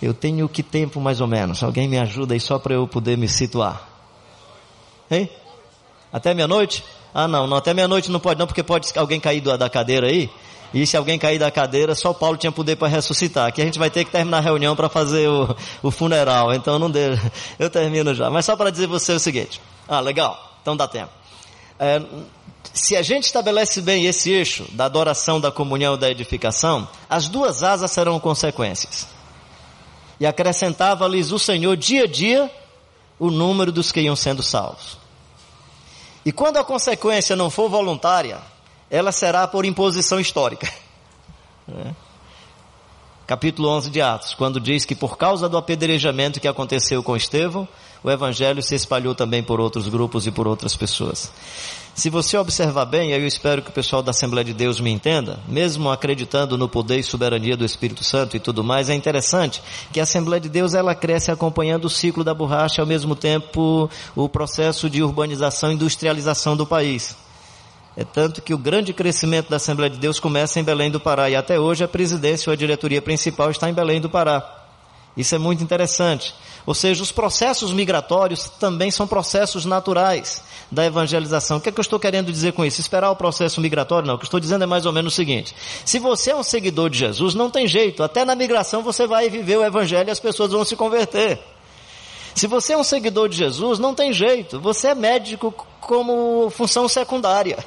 [0.00, 1.62] Eu tenho que tempo mais ou menos?
[1.62, 3.88] Alguém me ajuda aí só para eu poder me situar?
[5.10, 5.30] Hein?
[6.12, 6.84] Até meia-noite?
[7.14, 10.30] Ah, não, não, até meia-noite não pode não, porque pode alguém cair da cadeira aí.
[10.72, 13.48] E se alguém cair da cadeira, só Paulo tinha poder para ressuscitar.
[13.48, 16.52] Aqui a gente vai ter que terminar a reunião para fazer o, o, funeral.
[16.54, 17.18] Então não deu.
[17.58, 18.30] Eu termino já.
[18.30, 19.60] Mas só para dizer você o seguinte.
[19.86, 20.56] Ah, legal.
[20.62, 21.10] Então dá tempo.
[21.78, 22.00] É,
[22.72, 27.62] se a gente estabelece bem esse eixo da adoração, da comunhão, da edificação, as duas
[27.62, 29.06] asas serão consequências.
[30.18, 32.50] E acrescentava-lhes o Senhor dia a dia
[33.18, 34.96] o número dos que iam sendo salvos.
[36.24, 38.40] E quando a consequência não for voluntária,
[38.92, 40.70] ela será por imposição histórica.
[41.66, 41.92] É.
[43.26, 47.66] capítulo 11 de Atos, quando diz que por causa do apedrejamento que aconteceu com Estevão,
[48.04, 51.32] o evangelho se espalhou também por outros grupos e por outras pessoas.
[51.94, 55.38] Se você observar bem, eu espero que o pessoal da Assembleia de Deus me entenda,
[55.48, 59.62] mesmo acreditando no poder e soberania do Espírito Santo e tudo mais, é interessante
[59.92, 63.88] que a Assembleia de Deus ela cresce acompanhando o ciclo da borracha, ao mesmo tempo
[64.14, 67.16] o processo de urbanização e industrialização do país.
[67.96, 71.28] É tanto que o grande crescimento da Assembleia de Deus começa em Belém do Pará
[71.28, 74.60] e até hoje a presidência ou a diretoria principal está em Belém do Pará.
[75.14, 76.34] Isso é muito interessante.
[76.64, 81.58] Ou seja, os processos migratórios também são processos naturais da evangelização.
[81.58, 82.80] O que é que eu estou querendo dizer com isso?
[82.80, 84.06] Esperar o processo migratório?
[84.06, 84.14] Não.
[84.14, 86.42] O que eu estou dizendo é mais ou menos o seguinte: se você é um
[86.42, 88.02] seguidor de Jesus, não tem jeito.
[88.02, 91.38] Até na migração você vai viver o evangelho e as pessoas vão se converter.
[92.34, 94.58] Se você é um seguidor de Jesus, não tem jeito.
[94.60, 97.62] Você é médico como função secundária.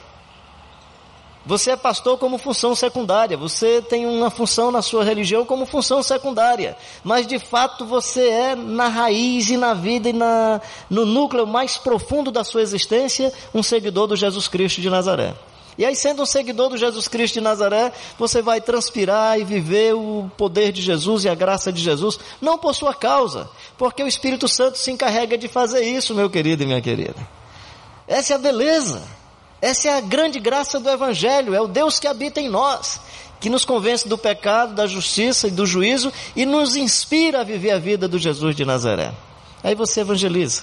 [1.46, 6.02] Você é pastor como função secundária, você tem uma função na sua religião como função
[6.02, 11.46] secundária, mas de fato você é na raiz e na vida e na, no núcleo
[11.46, 15.36] mais profundo da sua existência um seguidor do Jesus Cristo de Nazaré.
[15.78, 19.94] E aí, sendo um seguidor do Jesus Cristo de Nazaré, você vai transpirar e viver
[19.94, 24.08] o poder de Jesus e a graça de Jesus, não por sua causa, porque o
[24.08, 27.16] Espírito Santo se encarrega de fazer isso, meu querido e minha querida.
[28.08, 29.04] Essa é a beleza.
[29.66, 33.02] Essa é a grande graça do Evangelho, é o Deus que habita em nós,
[33.40, 37.72] que nos convence do pecado, da justiça e do juízo e nos inspira a viver
[37.72, 39.12] a vida do Jesus de Nazaré.
[39.64, 40.62] Aí você evangeliza,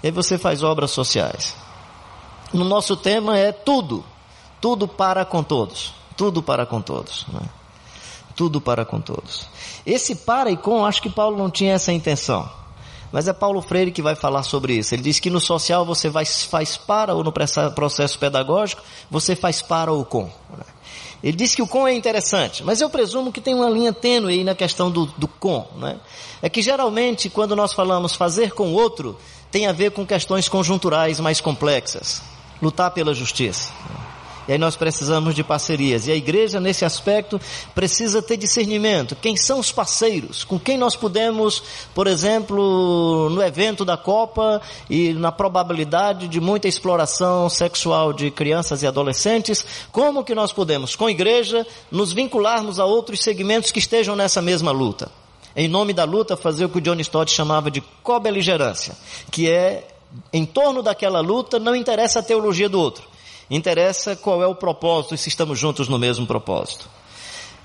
[0.00, 1.56] aí você faz obras sociais.
[2.52, 4.04] No nosso tema é tudo,
[4.60, 7.26] tudo para com todos, tudo para com todos.
[7.26, 7.40] Né?
[8.36, 9.48] Tudo para com todos.
[9.84, 12.48] Esse para e com, acho que Paulo não tinha essa intenção.
[13.12, 14.94] Mas é Paulo Freire que vai falar sobre isso.
[14.94, 19.92] Ele diz que no social você faz para ou no processo pedagógico você faz para
[19.92, 20.30] ou com.
[21.22, 24.34] Ele diz que o com é interessante, mas eu presumo que tem uma linha tênue
[24.34, 25.66] aí na questão do, do com.
[25.76, 25.98] Né?
[26.42, 29.18] É que geralmente quando nós falamos fazer com o outro,
[29.50, 32.22] tem a ver com questões conjunturais mais complexas.
[32.60, 33.72] Lutar pela justiça.
[34.48, 36.06] E aí nós precisamos de parcerias.
[36.06, 37.40] E a igreja, nesse aspecto,
[37.74, 39.16] precisa ter discernimento.
[39.16, 40.44] Quem são os parceiros?
[40.44, 41.62] Com quem nós podemos,
[41.94, 48.82] por exemplo, no evento da Copa e na probabilidade de muita exploração sexual de crianças
[48.82, 53.80] e adolescentes, como que nós podemos, com a igreja, nos vincularmos a outros segmentos que
[53.80, 55.10] estejam nessa mesma luta?
[55.56, 58.94] Em nome da luta, fazer o que o John Stott chamava de cobeligerância,
[59.30, 59.88] que é
[60.32, 63.15] em torno daquela luta, não interessa a teologia do outro
[63.50, 66.88] Interessa qual é o propósito e se estamos juntos no mesmo propósito.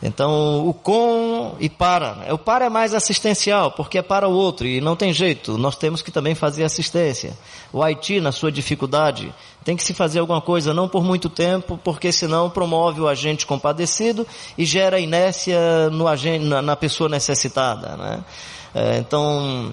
[0.04, 2.34] Então, o com e para.
[2.34, 5.60] O para é mais assistencial, porque é para o outro e não tem jeito.
[5.60, 7.38] Nós temos que também fazer assistência.
[7.72, 9.32] O Haiti, na sua dificuldade,
[9.64, 13.46] tem que se fazer alguma coisa, não por muito tempo, porque senão promove o agente
[13.46, 14.26] compadecido
[14.58, 17.96] e gera inércia no agente, na, na pessoa necessitada.
[17.96, 18.24] Né?
[18.74, 19.72] É, então,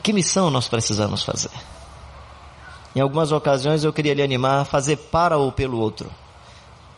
[0.00, 1.50] que missão nós precisamos fazer?
[2.94, 6.10] Em algumas ocasiões eu queria lhe animar a fazer para ou pelo outro.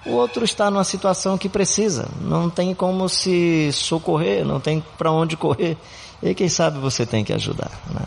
[0.05, 5.11] O outro está numa situação que precisa, não tem como se socorrer, não tem para
[5.11, 5.76] onde correr.
[6.22, 7.70] E quem sabe você tem que ajudar.
[7.90, 8.07] Né?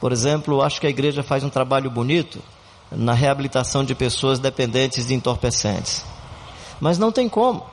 [0.00, 2.38] Por exemplo, acho que a igreja faz um trabalho bonito
[2.90, 6.04] na reabilitação de pessoas dependentes de entorpecentes.
[6.80, 7.64] Mas não tem como.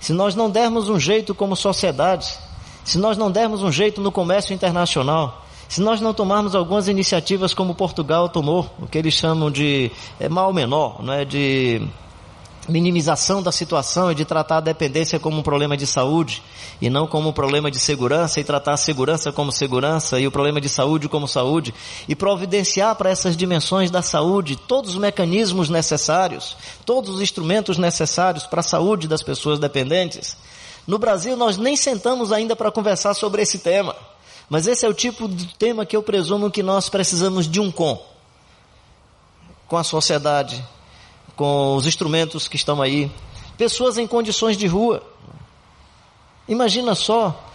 [0.00, 2.36] Se nós não dermos um jeito como sociedade,
[2.84, 7.54] se nós não dermos um jeito no comércio internacional, se nós não tomarmos algumas iniciativas
[7.54, 9.90] como Portugal tomou, o que eles chamam de
[10.20, 11.82] é, mal menor, não é, de
[12.68, 16.42] minimização da situação e de tratar a dependência como um problema de saúde
[16.80, 20.30] e não como um problema de segurança e tratar a segurança como segurança e o
[20.30, 21.74] problema de saúde como saúde
[22.08, 28.46] e providenciar para essas dimensões da saúde todos os mecanismos necessários, todos os instrumentos necessários
[28.46, 30.36] para a saúde das pessoas dependentes.
[30.86, 33.94] No Brasil nós nem sentamos ainda para conversar sobre esse tema.
[34.48, 37.70] Mas esse é o tipo de tema que eu presumo que nós precisamos de um
[37.70, 38.00] com.
[39.66, 40.62] Com a sociedade,
[41.34, 43.10] com os instrumentos que estão aí.
[43.56, 45.02] Pessoas em condições de rua.
[46.46, 47.50] Imagina só,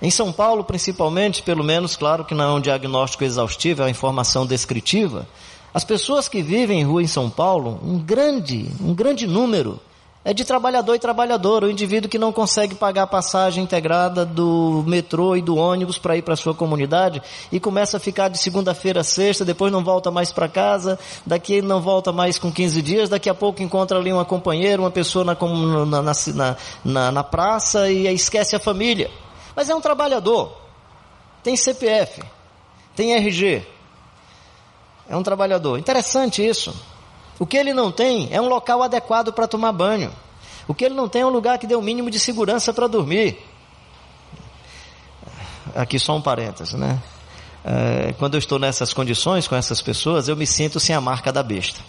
[0.00, 3.90] em São Paulo principalmente, pelo menos, claro que não é um diagnóstico exaustivo, é uma
[3.90, 5.26] informação descritiva.
[5.74, 9.80] As pessoas que vivem em rua em São Paulo, um grande, um grande número
[10.26, 14.82] é de trabalhador e trabalhadora, o indivíduo que não consegue pagar a passagem integrada do
[14.84, 17.22] metrô e do ônibus para ir para sua comunidade
[17.52, 21.62] e começa a ficar de segunda-feira a sexta, depois não volta mais para casa, daqui
[21.62, 25.24] não volta mais com 15 dias, daqui a pouco encontra ali uma companheira, uma pessoa
[25.24, 25.36] na,
[25.86, 29.08] na, na, na, na praça e esquece a família.
[29.54, 30.60] Mas é um trabalhador,
[31.40, 32.20] tem CPF,
[32.96, 33.64] tem RG,
[35.08, 35.78] é um trabalhador.
[35.78, 36.74] Interessante isso.
[37.38, 40.12] O que ele não tem é um local adequado para tomar banho.
[40.66, 42.72] O que ele não tem é um lugar que dê o um mínimo de segurança
[42.72, 43.38] para dormir.
[45.74, 47.00] Aqui só um parênteses, né?
[47.64, 51.32] É, quando eu estou nessas condições com essas pessoas, eu me sinto sem a marca
[51.32, 51.80] da besta.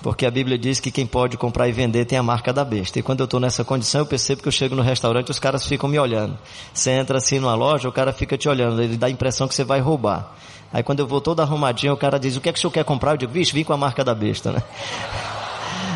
[0.00, 3.00] Porque a Bíblia diz que quem pode comprar e vender tem a marca da besta.
[3.00, 5.66] E quando eu estou nessa condição, eu percebo que eu chego no restaurante os caras
[5.66, 6.38] ficam me olhando.
[6.72, 9.54] Você entra assim numa loja, o cara fica te olhando, ele dá a impressão que
[9.54, 10.36] você vai roubar.
[10.72, 12.72] Aí quando eu vou todo arrumadinho, o cara diz, o que é que o senhor
[12.72, 13.12] quer comprar?
[13.12, 14.62] Eu digo, vixe, vim com a marca da besta, né?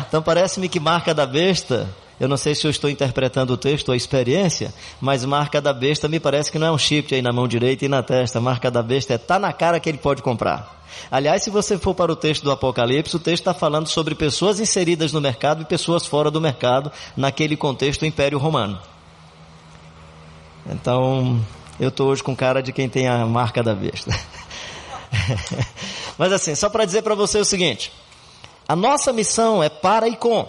[0.07, 3.89] Então parece-me que marca da besta, eu não sei se eu estou interpretando o texto
[3.89, 4.71] ou a experiência,
[5.01, 7.85] mas marca da besta me parece que não é um chip aí na mão direita
[7.85, 8.39] e na testa.
[8.39, 10.83] Marca da besta é tá na cara que ele pode comprar.
[11.09, 14.59] Aliás, se você for para o texto do Apocalipse, o texto está falando sobre pessoas
[14.59, 18.79] inseridas no mercado e pessoas fora do mercado, naquele contexto do Império Romano.
[20.69, 21.43] Então,
[21.79, 24.11] eu estou hoje com cara de quem tem a marca da besta.
[26.17, 27.91] Mas assim, só para dizer para você o seguinte:
[28.67, 30.47] a nossa missão é para e com.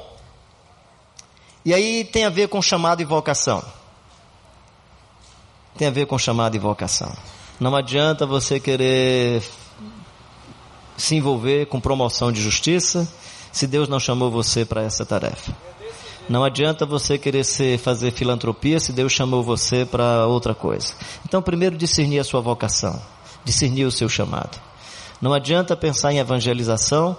[1.65, 3.65] E aí tem a ver com chamado e vocação.
[5.77, 7.12] Tem a ver com chamado e vocação.
[7.59, 9.43] Não adianta você querer
[10.97, 13.09] se envolver com promoção de justiça
[13.51, 15.53] se Deus não chamou você para essa tarefa.
[16.29, 20.95] Não adianta você querer ser, fazer filantropia se Deus chamou você para outra coisa.
[21.25, 23.01] Então, primeiro discernir a sua vocação,
[23.45, 24.59] discernir o seu chamado.
[25.20, 27.16] Não adianta pensar em evangelização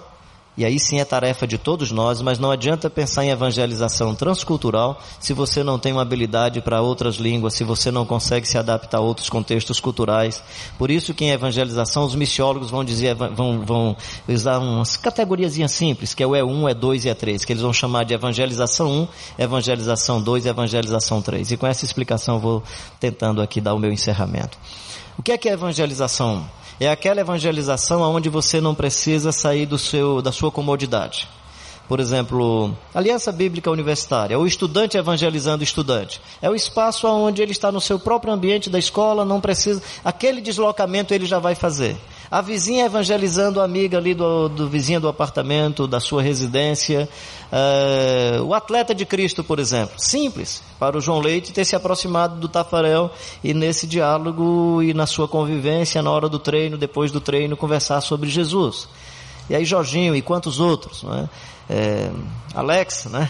[0.56, 4.98] e aí sim é tarefa de todos nós, mas não adianta pensar em evangelização transcultural
[5.20, 8.96] se você não tem uma habilidade para outras línguas, se você não consegue se adaptar
[8.96, 10.42] a outros contextos culturais.
[10.78, 13.96] Por isso que em evangelização os missiólogos vão dizer, vão, vão
[14.26, 18.04] usar umas categorias simples, que é o E1, E2 e E3, que eles vão chamar
[18.04, 19.08] de evangelização 1,
[19.38, 21.50] evangelização 2 e evangelização 3.
[21.50, 22.62] E com essa explicação eu vou
[22.98, 24.56] tentando aqui dar o meu encerramento.
[25.18, 26.46] O que é que é evangelização
[26.80, 26.84] 1?
[26.84, 31.26] É aquela evangelização onde você não precisa sair do seu, da sua comodidade.
[31.88, 36.20] Por exemplo, Aliança Bíblica Universitária, o estudante evangelizando o estudante.
[36.42, 39.80] É o espaço onde ele está no seu próprio ambiente da escola, não precisa.
[40.04, 41.96] Aquele deslocamento ele já vai fazer.
[42.28, 47.08] A vizinha evangelizando a amiga ali do, do vizinho do apartamento, da sua residência.
[47.52, 49.94] Uh, o atleta de Cristo, por exemplo.
[49.96, 50.60] Simples.
[50.80, 53.12] Para o João Leite ter se aproximado do Tafarel
[53.44, 58.00] e nesse diálogo e na sua convivência, na hora do treino, depois do treino, conversar
[58.00, 58.88] sobre Jesus.
[59.48, 61.28] E aí Jorginho e quantos outros, não é?
[61.68, 62.10] É
[62.54, 63.28] Alex, né?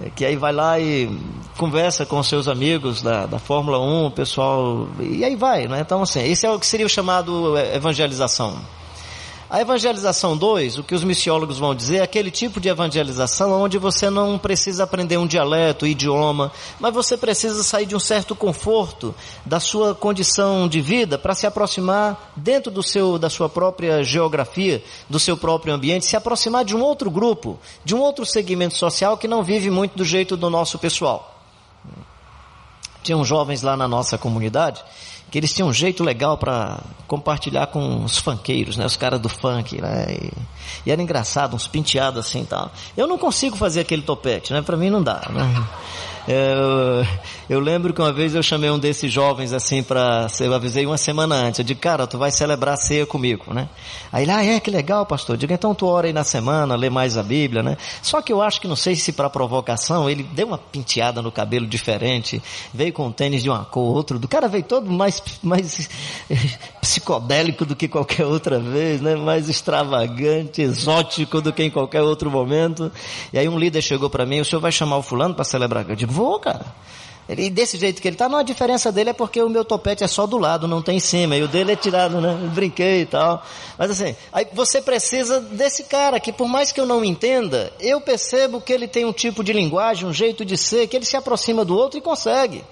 [0.00, 1.08] É, que aí vai lá e
[1.56, 5.80] conversa com seus amigos da, da Fórmula 1, o pessoal, e aí vai, né?
[5.80, 8.58] Então, assim, esse é o que seria o chamado é, evangelização.
[9.54, 13.78] A evangelização 2, o que os missiólogos vão dizer, é aquele tipo de evangelização onde
[13.78, 16.50] você não precisa aprender um dialeto, idioma,
[16.80, 19.14] mas você precisa sair de um certo conforto
[19.46, 24.82] da sua condição de vida para se aproximar dentro do seu, da sua própria geografia,
[25.08, 29.16] do seu próprio ambiente, se aproximar de um outro grupo, de um outro segmento social
[29.16, 31.32] que não vive muito do jeito do nosso pessoal.
[33.04, 34.82] Tinham jovens lá na nossa comunidade
[35.34, 36.78] que eles tinham um jeito legal para
[37.08, 38.86] compartilhar com os funkeiros, né?
[38.86, 40.06] Os caras do funk, né?
[40.12, 40.30] E,
[40.86, 42.70] e, era engraçado, uns penteados assim e tal.
[42.96, 44.62] Eu não consigo fazer aquele topete, né?
[44.62, 45.66] Para mim não dá, né?
[46.26, 47.06] Eu,
[47.50, 50.96] eu, lembro que uma vez eu chamei um desses jovens assim para, eu avisei uma
[50.96, 53.68] semana antes, eu disse, cara, tu vai celebrar a ceia comigo, né?
[54.10, 55.34] Aí ele, ah, é, que legal, pastor.
[55.34, 57.76] Eu digo, então tu ora aí na semana, lê mais a Bíblia, né?
[58.00, 61.30] Só que eu acho que não sei se para provocação, ele deu uma penteada no
[61.30, 65.22] cabelo diferente, veio com um tênis de uma cor, outro, do cara veio todo mais,
[65.42, 65.90] mais
[66.80, 69.14] psicodélico do que qualquer outra vez, né?
[69.14, 72.90] Mais extravagante, exótico do que em qualquer outro momento.
[73.30, 75.84] E aí um líder chegou para mim, o senhor vai chamar o fulano para celebrar?
[75.86, 76.64] Eu digo, Vou, cara.
[77.28, 80.04] Ele, desse jeito que ele tá, não, a diferença dele é porque o meu topete
[80.04, 82.38] é só do lado, não tem em cima, e o dele é tirado, né?
[82.40, 83.42] Eu brinquei e tal.
[83.78, 88.00] Mas assim, aí você precisa desse cara, que por mais que eu não entenda, eu
[88.00, 91.16] percebo que ele tem um tipo de linguagem, um jeito de ser, que ele se
[91.16, 92.62] aproxima do outro e consegue.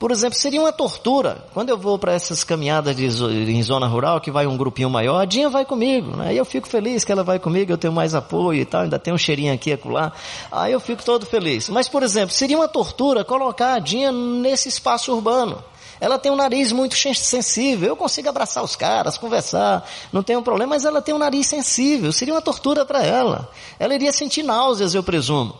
[0.00, 1.44] Por exemplo, seria uma tortura.
[1.52, 5.20] Quando eu vou para essas caminhadas de, em zona rural, que vai um grupinho maior,
[5.20, 6.16] a Dinha vai comigo.
[6.16, 6.28] Né?
[6.28, 8.98] Aí eu fico feliz que ela vai comigo, eu tenho mais apoio e tal, ainda
[8.98, 10.10] tem um cheirinho aqui e acolá.
[10.50, 11.68] Aí eu fico todo feliz.
[11.68, 15.62] Mas, por exemplo, seria uma tortura colocar a Dinha nesse espaço urbano.
[16.00, 17.88] Ela tem um nariz muito sensível.
[17.88, 21.46] Eu consigo abraçar os caras, conversar, não tem um problema, mas ela tem um nariz
[21.46, 22.10] sensível.
[22.12, 23.50] Seria uma tortura para ela.
[23.78, 25.54] Ela iria sentir náuseas, eu presumo.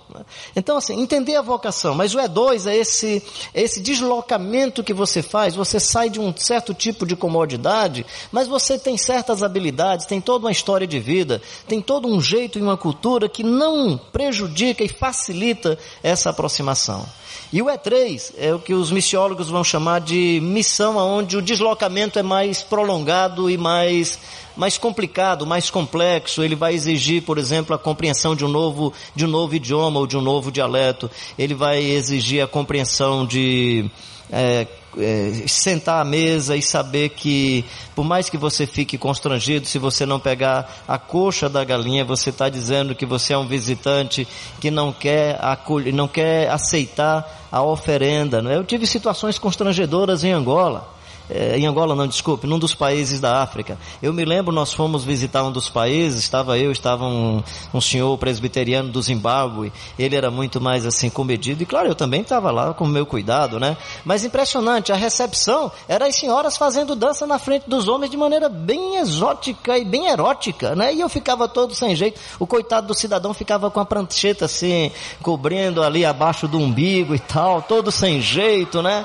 [0.57, 1.95] Então, assim, entender a vocação.
[1.95, 3.23] Mas o E2 é esse,
[3.53, 5.55] é esse deslocamento que você faz.
[5.55, 10.47] Você sai de um certo tipo de comodidade, mas você tem certas habilidades, tem toda
[10.47, 14.89] uma história de vida, tem todo um jeito e uma cultura que não prejudica e
[14.89, 17.07] facilita essa aproximação.
[17.53, 22.19] E o E3 é o que os missiólogos vão chamar de missão onde o deslocamento
[22.19, 24.19] é mais prolongado e mais
[24.57, 29.25] mais complicado, mais complexo, ele vai exigir, por exemplo, a compreensão de um novo, de
[29.25, 33.89] um novo idioma ou de um novo dialeto, ele vai exigir a compreensão de
[34.31, 34.67] é,
[34.99, 37.65] é, sentar à mesa e saber que,
[37.95, 42.31] por mais que você fique constrangido, se você não pegar a coxa da galinha, você
[42.31, 44.27] está dizendo que você é um visitante
[44.61, 48.43] que não quer, acolher, não quer aceitar a oferenda.
[48.43, 48.57] Não é?
[48.57, 51.00] Eu tive situações constrangedoras em Angola
[51.31, 53.79] é, em Angola não, desculpe, num dos países da África.
[54.03, 58.17] Eu me lembro, nós fomos visitar um dos países, estava eu, estava um, um senhor
[58.19, 62.75] presbiteriano do Zimbábue, ele era muito mais assim comedido, e claro, eu também estava lá
[62.75, 63.77] com o meu cuidado, né?
[64.05, 68.49] Mas impressionante, a recepção era as senhoras fazendo dança na frente dos homens de maneira
[68.49, 70.93] bem exótica e bem erótica, né?
[70.93, 74.91] E eu ficava todo sem jeito, o coitado do cidadão ficava com a prancheta assim,
[75.23, 79.05] cobrindo ali abaixo do umbigo e tal, todo sem jeito, né?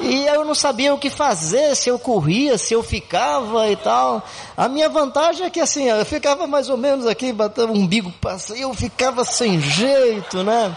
[0.00, 4.22] E eu não sabia o que fazer, se eu corria, se eu ficava e tal.
[4.56, 8.12] A minha vantagem é que assim, eu ficava mais ou menos aqui, batendo o umbigo,
[8.56, 10.74] eu ficava sem jeito, né?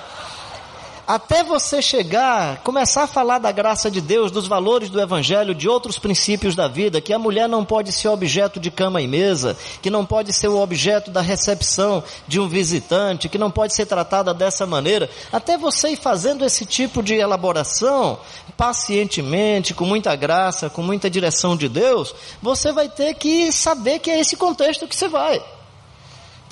[1.08, 5.68] Até você chegar, começar a falar da graça de Deus, dos valores do Evangelho, de
[5.68, 9.58] outros princípios da vida, que a mulher não pode ser objeto de cama e mesa,
[9.82, 13.86] que não pode ser o objeto da recepção de um visitante, que não pode ser
[13.86, 18.18] tratada dessa maneira, até você ir fazendo esse tipo de elaboração,
[18.56, 24.10] pacientemente, com muita graça, com muita direção de Deus, você vai ter que saber que
[24.10, 25.41] é esse contexto que você vai.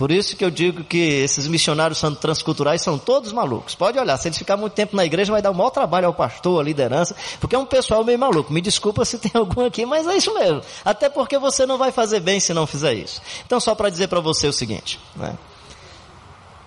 [0.01, 3.75] Por isso que eu digo que esses missionários transculturais são todos malucos.
[3.75, 6.13] Pode olhar, se eles ficar muito tempo na igreja, vai dar um maior trabalho ao
[6.15, 8.51] pastor, à liderança, porque é um pessoal meio maluco.
[8.51, 10.63] Me desculpa se tem algum aqui, mas é isso mesmo.
[10.83, 13.21] Até porque você não vai fazer bem se não fizer isso.
[13.45, 15.37] Então, só para dizer para você o seguinte: né?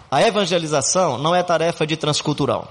[0.09, 2.69] a evangelização não é tarefa de transcultural.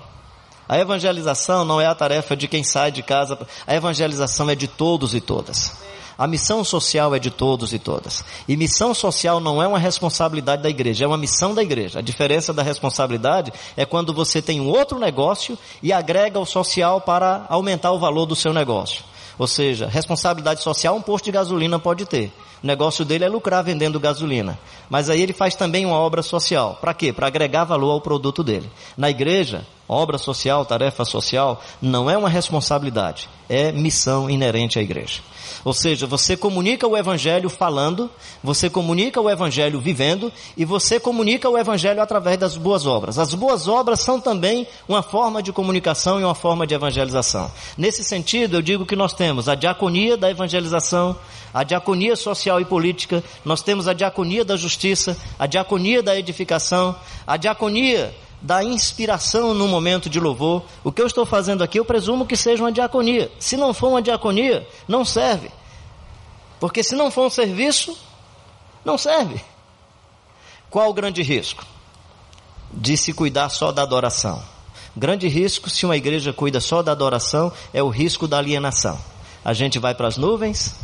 [0.69, 3.37] A evangelização não é a tarefa de quem sai de casa.
[3.67, 5.73] A evangelização é de todos e todas.
[6.17, 8.23] A missão social é de todos e todas.
[8.47, 11.99] E missão social não é uma responsabilidade da igreja, é uma missão da igreja.
[11.99, 17.01] A diferença da responsabilidade é quando você tem um outro negócio e agrega o social
[17.01, 19.03] para aumentar o valor do seu negócio.
[19.37, 22.31] Ou seja, responsabilidade social um posto de gasolina pode ter.
[22.63, 24.57] O negócio dele é lucrar vendendo gasolina.
[24.89, 26.77] Mas aí ele faz também uma obra social.
[26.79, 27.11] Para quê?
[27.11, 28.69] Para agregar valor ao produto dele.
[28.95, 35.21] Na igreja, obra social, tarefa social, não é uma responsabilidade, é missão inerente à igreja.
[35.63, 38.09] Ou seja, você comunica o evangelho falando,
[38.43, 43.17] você comunica o evangelho vivendo e você comunica o evangelho através das boas obras.
[43.17, 47.51] As boas obras são também uma forma de comunicação e uma forma de evangelização.
[47.77, 51.15] Nesse sentido, eu digo que nós temos a diaconia da evangelização,
[51.53, 56.95] a diaconia social e política, nós temos a diaconia da justiça, a diaconia da edificação,
[57.27, 58.13] a diaconia
[58.43, 60.63] da inspiração no momento de louvor.
[60.83, 63.31] O que eu estou fazendo aqui, eu presumo que seja uma diaconia.
[63.39, 65.49] Se não for uma diaconia, não serve.
[66.59, 67.97] Porque se não for um serviço,
[68.83, 69.41] não serve.
[70.69, 71.65] Qual o grande risco?
[72.71, 74.43] De se cuidar só da adoração.
[74.95, 78.99] Grande risco, se uma igreja cuida só da adoração, é o risco da alienação.
[79.43, 80.75] A gente vai para as nuvens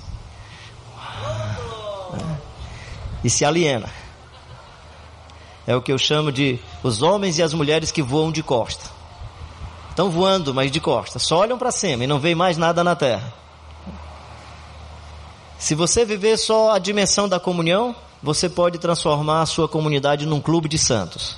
[3.23, 3.89] e se aliena.
[5.69, 8.89] É o que eu chamo de os homens e as mulheres que voam de costa.
[9.91, 11.19] Estão voando, mas de costa.
[11.19, 13.31] Só olham para cima e não veem mais nada na terra.
[15.59, 20.41] Se você viver só a dimensão da comunhão, você pode transformar a sua comunidade num
[20.41, 21.37] clube de santos,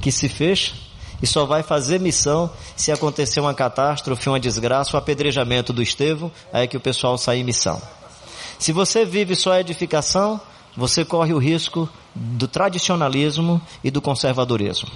[0.00, 0.74] que se fecha
[1.20, 5.82] e só vai fazer missão se acontecer uma catástrofe, uma desgraça, o um apedrejamento do
[5.82, 7.82] Estevão, aí é que o pessoal sai em missão.
[8.60, 10.40] Se você vive só a edificação,
[10.76, 14.88] você corre o risco do tradicionalismo e do conservadorismo.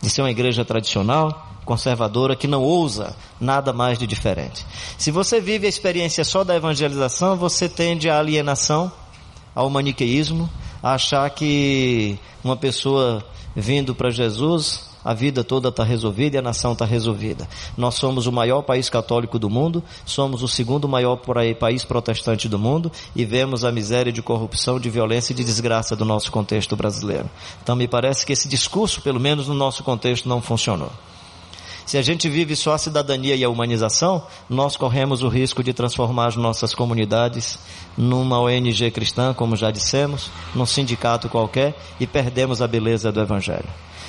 [0.00, 4.64] De ser uma igreja tradicional, conservadora, que não ousa nada mais de diferente.
[4.96, 8.90] Se você vive a experiência só da evangelização, você tende à alienação,
[9.54, 10.48] ao maniqueísmo,
[10.82, 13.24] a achar que uma pessoa
[13.54, 17.48] vindo para Jesus a vida toda está resolvida e a nação está resolvida.
[17.76, 21.20] Nós somos o maior país católico do mundo, somos o segundo maior
[21.60, 25.94] país protestante do mundo e vemos a miséria de corrupção, de violência e de desgraça
[25.94, 27.30] do nosso contexto brasileiro.
[27.62, 30.90] Então me parece que esse discurso, pelo menos no nosso contexto, não funcionou.
[31.86, 35.72] Se a gente vive só a cidadania e a humanização, nós corremos o risco de
[35.72, 37.60] transformar as nossas comunidades
[37.96, 43.68] numa ONG cristã, como já dissemos, num sindicato qualquer, e perdemos a beleza do Evangelho.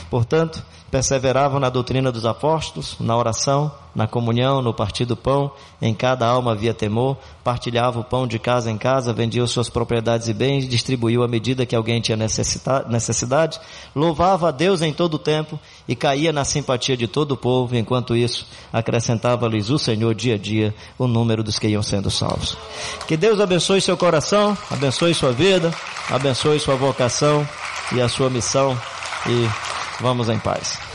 [0.10, 5.52] Portanto, perseveravam na doutrina dos apóstolos, na oração, na comunhão, no partir do pão,
[5.82, 10.28] em cada alma havia temor, partilhava o pão de casa em casa, vendia suas propriedades
[10.28, 13.60] e bens, distribuiu à medida que alguém tinha necessidade,
[13.96, 17.76] louvava a Deus em todo o tempo e caía na simpatia de todo o povo,
[17.76, 22.56] enquanto isso acrescentava-lhes o Senhor dia a dia o número dos que iam sendo salvos.
[23.08, 25.74] Que Deus abençoe seu coração, abençoe sua vida,
[26.10, 27.48] abençoe sua vocação
[27.92, 28.78] e a sua missão
[29.26, 30.87] e vamos em paz.